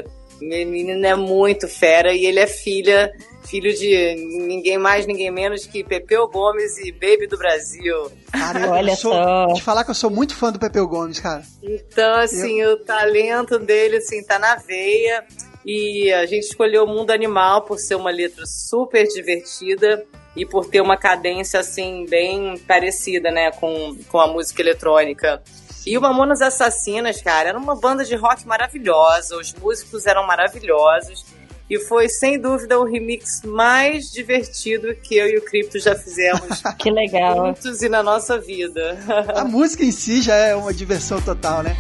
[0.42, 3.12] Menino é muito fera e ele é filha,
[3.48, 4.16] filho de
[4.48, 8.12] ninguém mais, ninguém menos que Pepeu Gomes e Baby do Brasil.
[8.32, 9.14] Cara, eu, eu sou,
[9.54, 11.44] Te falar que eu sou muito fã do Pepeu Gomes, cara.
[11.62, 15.24] Então, assim, o talento dele, assim, tá na veia.
[15.66, 20.04] E a gente escolheu o Mundo Animal por ser uma letra super divertida
[20.36, 25.42] e por ter uma cadência, assim, bem parecida, né, com, com a música eletrônica.
[25.86, 31.26] E o Mamonas Assassinas, cara, era uma banda de rock maravilhosa, os músicos eram maravilhosos.
[31.70, 36.62] E foi, sem dúvida, o remix mais divertido que eu e o Cripto já fizemos
[36.78, 37.48] Que legal.
[37.48, 38.98] juntos e na nossa vida.
[39.34, 41.76] A música em si já é uma diversão total, né?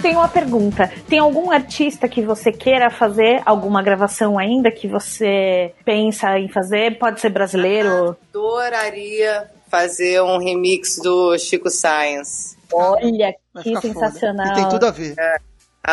[0.00, 0.90] Eu tenho uma pergunta.
[1.10, 6.98] Tem algum artista que você queira fazer alguma gravação ainda que você pensa em fazer?
[6.98, 8.16] Pode ser brasileiro?
[8.30, 12.56] Adoraria fazer um remix do Chico Science.
[12.72, 14.46] Olha, que sensacional.
[14.46, 15.14] E tem tudo a ver.
[15.18, 15.36] É,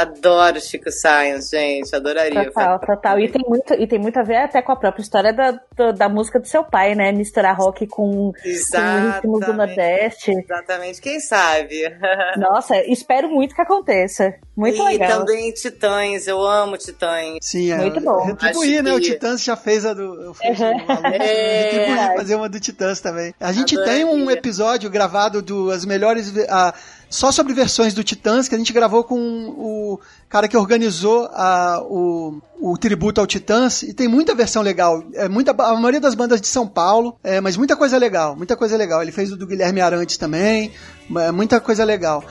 [0.02, 1.96] adoro Chico Science, gente.
[1.96, 2.46] Adoraria.
[2.46, 3.20] Total, total.
[3.20, 5.92] E tem, muito, e tem muito a ver até com a própria história da, da,
[5.92, 7.12] da música do seu pai, né?
[7.12, 10.32] Misturar rock com, com ritmos do Nordeste.
[10.32, 11.02] Exatamente.
[11.02, 11.82] Quem sabe?
[12.38, 14.34] Nossa, espero muito que aconteça.
[14.56, 15.20] Muito e legal.
[15.20, 16.28] também Titãs.
[16.28, 17.38] Eu amo Titãs.
[17.42, 17.78] Sim, é.
[17.78, 18.24] Muito bom.
[18.26, 18.94] Retribuir, Acho né?
[18.94, 20.02] O que- Titãs já fez a do.
[20.22, 20.72] Eu fiz Uhum.
[20.72, 21.62] o Maluco, É.
[21.72, 23.34] Retribuir fazer uma do Titãs também.
[23.40, 24.34] A gente tem um Adoraria.
[24.34, 26.34] episódio gravado do as melhores.
[26.50, 26.74] a-
[27.10, 30.00] só sobre versões do Titãs que a gente gravou com o
[30.30, 35.04] cara que organizou a- o, o tributo ao Titãs e tem muita versão legal.
[35.14, 38.58] É muita, a maioria das bandas de São Paulo, é, mas muita coisa legal, muita
[38.58, 39.02] coisa legal.
[39.02, 40.72] Ele fez o do Guilherme Arantes também,
[41.18, 42.24] é, muita coisa legal.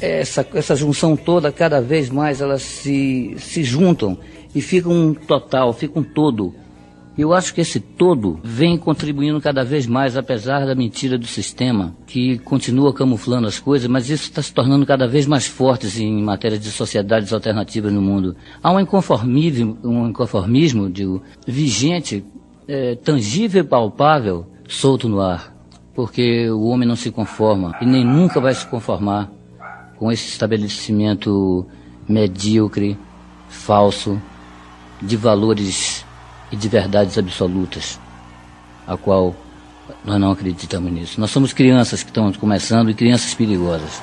[0.00, 4.18] essa, essa junção toda, cada vez mais elas se, se juntam
[4.54, 6.54] e ficam um total, ficam um todo.
[7.16, 11.94] Eu acho que esse todo vem contribuindo cada vez mais, apesar da mentira do sistema,
[12.06, 16.22] que continua camuflando as coisas, mas isso está se tornando cada vez mais forte em
[16.22, 18.34] matéria de sociedades alternativas no mundo.
[18.62, 22.24] Há um inconformismo, um inconformismo digo, vigente,
[22.66, 25.54] é, tangível e palpável, solto no ar.
[25.94, 29.30] Porque o homem não se conforma e nem nunca vai se conformar
[29.98, 31.66] com esse estabelecimento
[32.08, 32.96] medíocre,
[33.50, 34.20] falso,
[35.02, 36.06] de valores
[36.52, 37.98] e de verdades absolutas,
[38.86, 39.34] a qual
[40.04, 41.20] nós não acreditamos nisso.
[41.20, 44.00] Nós somos crianças que estão começando e crianças perigosas.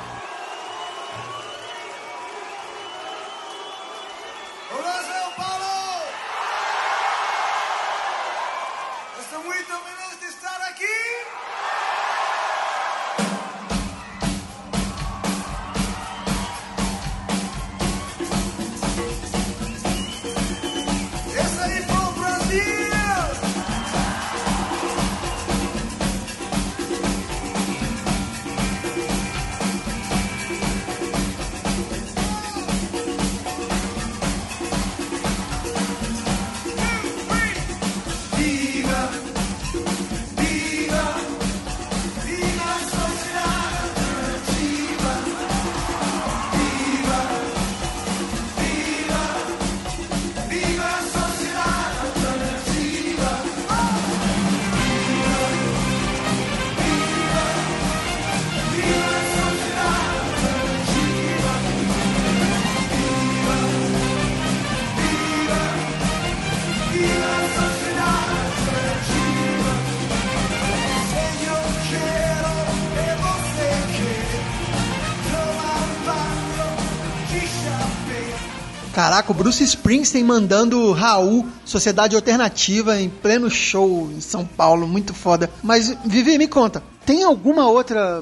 [79.00, 85.14] Caraca, o Bruce Springsteen mandando Raul, Sociedade Alternativa, em pleno show em São Paulo, muito
[85.14, 85.50] foda.
[85.64, 88.22] Mas, Vivi, me conta, tem alguma outra.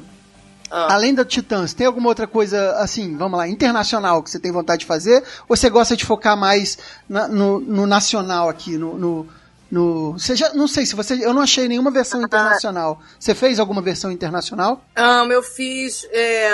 [0.70, 0.94] Ah.
[0.94, 4.82] Além da Titãs, tem alguma outra coisa, assim, vamos lá, internacional que você tem vontade
[4.82, 5.24] de fazer?
[5.50, 6.78] Ou você gosta de focar mais
[7.10, 8.96] na- no, no nacional aqui, no.
[9.00, 9.28] no,
[9.72, 11.16] no- você já, não sei se você.
[11.26, 13.02] Eu não achei nenhuma versão internacional.
[13.20, 14.84] Você fez alguma versão internacional?
[14.96, 16.06] Amo, eu fiz.
[16.12, 16.52] é,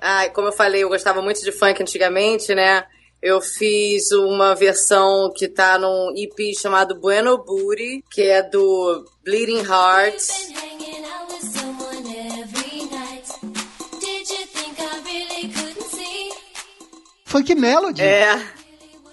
[0.00, 2.82] ai, como eu falei, eu gostava muito de funk antigamente, né?
[3.24, 9.62] Eu fiz uma versão que tá num EP chamado Bueno Booty, que é do Bleeding
[9.62, 10.28] Hearts.
[17.24, 18.02] Funk Melody?
[18.02, 18.36] É.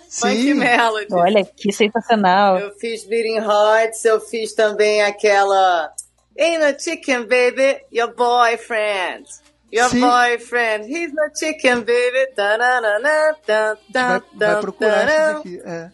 [0.09, 0.27] Sim.
[0.27, 1.13] Funk Melody.
[1.13, 2.59] Olha, que sensacional.
[2.59, 5.89] Eu fiz Bleeding Hearts, eu fiz também aquela
[6.37, 9.25] Ain't a chicken, baby, your boyfriend.
[9.71, 10.01] Your Sim.
[10.01, 12.27] boyfriend, he's no chicken, baby.
[12.35, 15.61] Tananana, tan, tan, Vai, vai procurar isso aqui.
[15.63, 15.89] É.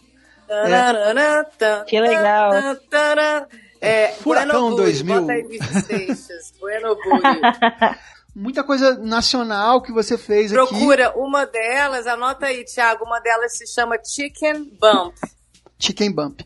[0.47, 2.51] tananana, tan, Que legal.
[3.79, 5.21] É, Furacão Bueno Booty, 2000.
[5.21, 6.97] Bota aí Vicky Seixas, Bueno.
[8.35, 10.67] Muita coisa nacional que você fez aqui.
[10.67, 15.15] Procura uma delas, anota aí, Thiago, uma delas se chama Chicken Bump.
[15.79, 16.41] Chicken Bump.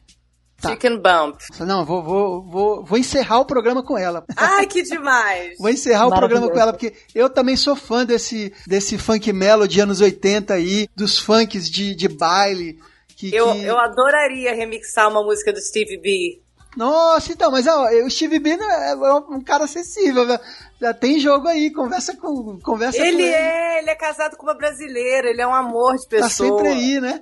[0.61, 0.69] Tá.
[0.69, 1.39] Chicken Bump.
[1.61, 4.23] Não, vou, vou, vou, vou encerrar o programa com ela.
[4.37, 5.57] Ai, que demais!
[5.59, 9.79] Vou encerrar o programa com ela, porque eu também sou fã desse, desse funk melody
[9.79, 12.77] anos 80 aí, dos funks de, de baile.
[13.17, 16.41] Que, Eu, que- eu adoraria remixar uma música do Stevie B.
[16.75, 20.39] Nossa, então, mas ó, o Steve B é é um cara acessível, né?
[20.79, 23.33] já tem jogo aí, conversa com, conversa com Ele ele.
[23.33, 26.29] é, ele é casado com uma brasileira, ele é um amor de pessoa.
[26.29, 26.29] Tá
[26.63, 27.21] sempre aí, né?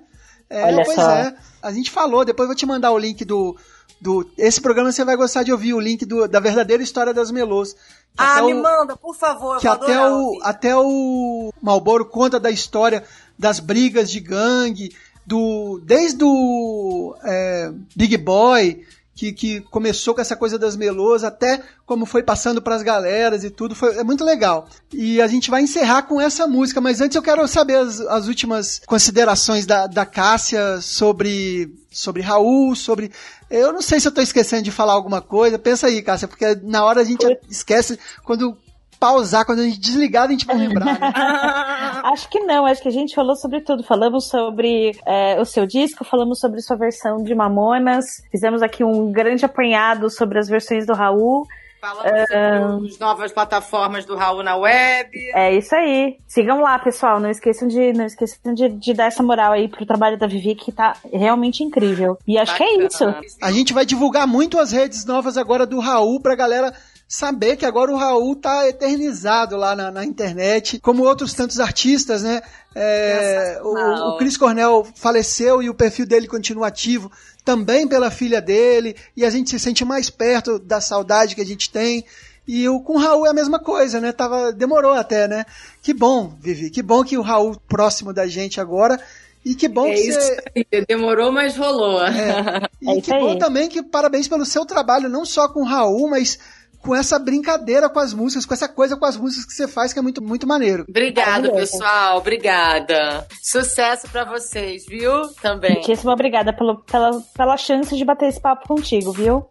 [0.49, 1.09] É, Olha pois só.
[1.11, 1.35] é.
[1.61, 3.55] A gente falou, depois eu vou te mandar o link do.
[4.01, 7.31] do esse programa você vai gostar de ouvir o link do, da verdadeira história das
[7.31, 7.75] melôs.
[8.17, 12.49] Ah, me o- manda, por favor, que até adorar o, até o Malboro conta da
[12.51, 13.03] história
[13.37, 14.95] das brigas de gangue,
[15.25, 18.83] do desde o é, Big Boy,
[19.19, 23.49] que, que começou com essa coisa das melôs, até como foi passando pras galeras e
[23.49, 24.69] tudo, foi, é muito legal.
[24.93, 28.27] E a gente vai encerrar com essa música, mas antes eu quero saber as, as
[28.27, 33.11] últimas considerações da, da Cássia sobre, sobre Raul, sobre...
[33.49, 36.57] Eu não sei se eu tô esquecendo de falar alguma coisa, pensa aí, Cássia, porque
[36.63, 38.57] na hora a gente esquece, quando
[38.99, 40.99] pausar, quando a gente desligar, a gente vai lembrar, né?
[42.03, 43.83] Acho que não, acho que a gente falou sobre tudo.
[43.83, 49.11] Falamos sobre é, o seu disco, falamos sobre sua versão de Mamonas, fizemos aqui um
[49.11, 51.45] grande apanhado sobre as versões do Raul.
[51.81, 55.09] Falamos sobre as novas plataformas do Raul na web.
[55.33, 56.17] É isso aí.
[56.27, 57.19] Sigam lá, pessoal.
[57.21, 60.55] Não esqueçam de, não esqueçam de, de dar essa moral aí pro trabalho da Vivi,
[60.55, 62.17] que tá realmente incrível.
[62.27, 63.05] E acho que é isso.
[63.41, 66.73] A gente vai divulgar muito as redes novas agora do Raul pra galera
[67.09, 72.21] saber que agora o Raul tá eternizado lá na, na internet, como outros tantos artistas,
[72.21, 72.39] né?
[72.75, 77.11] É, o, o Chris Cornell faleceu e o perfil dele continua ativo
[77.43, 81.45] também pela filha dele, e a gente se sente mais perto da saudade que a
[81.45, 82.05] gente tem.
[82.47, 84.11] E o com o Raul é a mesma coisa, né?
[84.11, 85.45] Tava, demorou até, né?
[85.81, 88.99] Que bom, Vivi, que bom que o Raul próximo da gente agora.
[89.43, 90.43] E que bom É que isso você.
[90.55, 92.01] aí, demorou, mas rolou.
[92.81, 96.39] E que bom também que parabéns pelo seu trabalho, não só com o Raul, mas
[96.81, 99.93] com essa brincadeira com as músicas, com essa coisa com as músicas que você faz,
[99.93, 100.85] que é muito, muito maneiro.
[100.87, 102.17] Obrigada, pessoal.
[102.17, 103.27] Obrigada.
[103.41, 105.27] Sucesso pra vocês, viu?
[105.41, 105.73] Também.
[105.73, 109.45] Muitíssimo obrigada pelo, pela, pela chance de bater esse papo contigo, viu?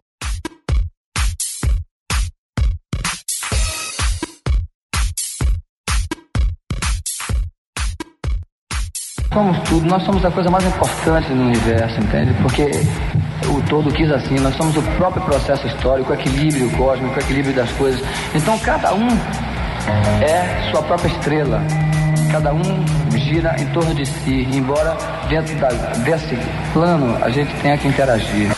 [9.31, 12.33] Somos tudo, nós somos a coisa mais importante no universo, entende?
[12.41, 12.71] Porque
[13.47, 17.53] o todo quis assim, nós somos o próprio processo histórico, o equilíbrio cósmico, o equilíbrio
[17.53, 18.01] das coisas.
[18.33, 19.07] Então cada um
[20.21, 21.61] é sua própria estrela.
[22.31, 22.63] Cada um
[23.17, 24.97] gira em torno de si, embora
[25.29, 25.69] dentro da,
[26.03, 26.37] desse
[26.73, 28.51] plano a gente tenha que interagir.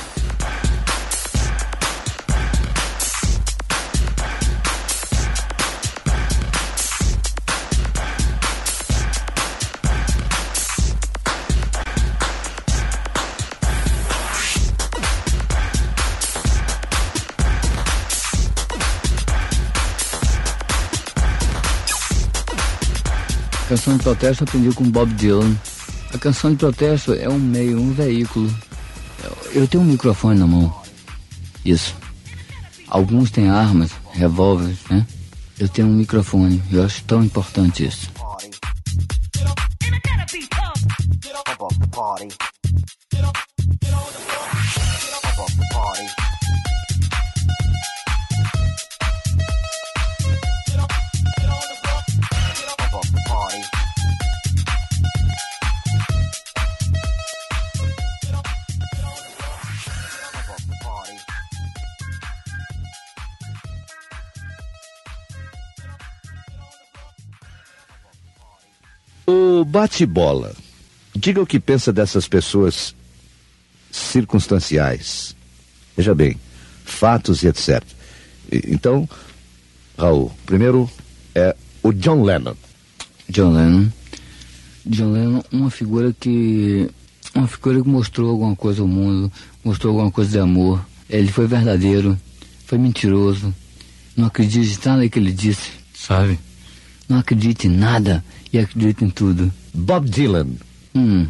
[23.71, 25.55] Canção de protesto aprendi com Bob Dylan.
[26.13, 28.53] A canção de protesto é um meio, um veículo.
[29.23, 30.73] Eu- Eu tenho um microfone na mão.
[31.63, 31.95] Isso.
[32.89, 35.07] Alguns têm armas, revólveres, né?
[35.57, 36.61] Eu tenho um microfone.
[36.69, 38.09] Eu acho tão importante isso.
[69.71, 70.53] Bate-bola.
[71.15, 72.93] Diga o que pensa dessas pessoas
[73.89, 75.33] circunstanciais.
[75.95, 76.37] Veja bem,
[76.83, 77.81] fatos e etc.
[78.51, 79.07] Então,
[79.97, 80.89] Raul, primeiro
[81.33, 82.55] é o John Lennon.
[83.29, 83.89] John Lennon.
[84.85, 86.89] John Lennon, uma figura que.
[87.33, 89.31] Uma figura que mostrou alguma coisa ao mundo,
[89.63, 90.85] mostrou alguma coisa de amor.
[91.09, 92.19] Ele foi verdadeiro,
[92.65, 93.55] foi mentiroso.
[94.17, 96.37] Não acredite em nada que ele disse, sabe?
[97.07, 98.21] Não acredite em nada
[98.51, 99.51] e acredite em tudo.
[99.73, 100.47] Bob Dylan.
[100.95, 101.27] Hum.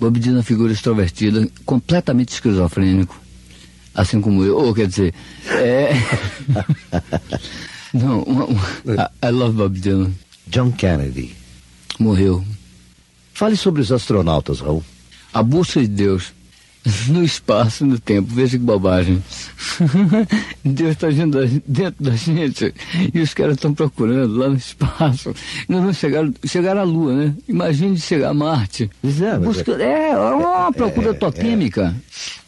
[0.00, 3.20] Bob Dylan é uma figura extrovertida, completamente esquizofrênico.
[3.94, 4.56] Assim como eu.
[4.56, 5.14] Ou quer dizer,
[5.46, 5.92] é.
[7.92, 10.12] Não, uma, uma, I, I love Bob Dylan.
[10.46, 11.34] John Kennedy.
[11.98, 12.44] Morreu.
[13.34, 14.82] Fale sobre os astronautas, Raul.
[15.32, 16.32] A busca de Deus.
[17.08, 18.34] No espaço, no tempo.
[18.34, 19.22] Veja que bobagem.
[20.64, 22.74] Deus está agindo dentro da gente.
[23.14, 25.32] E os caras estão procurando lá no espaço.
[25.68, 27.34] Nós vamos chegar, chegar à Lua, né?
[27.48, 28.90] Imagine chegar a Marte.
[29.04, 31.94] é, Busca- é, é uma procura totímica.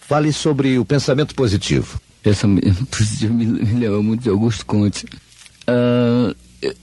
[0.01, 2.01] Fale sobre o pensamento positivo.
[2.23, 5.07] Pensamento positivo me, me lembra muito de Augusto Conte.
[5.67, 6.35] Ah,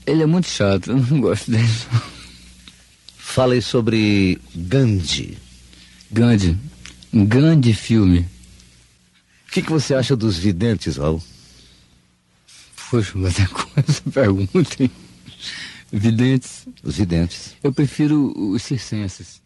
[0.06, 1.68] ele é muito chato, eu não gosto dele.
[3.16, 5.36] Fale sobre Gandhi.
[6.10, 6.56] Gandhi.
[7.12, 8.20] Um grande filme.
[9.48, 11.22] O que, que você acha dos videntes, Raul?
[12.90, 14.90] Poxa, mas é coisa, pergunta, hein?
[15.92, 16.66] Videntes.
[16.82, 17.54] Os videntes.
[17.62, 19.41] Eu prefiro os circenses.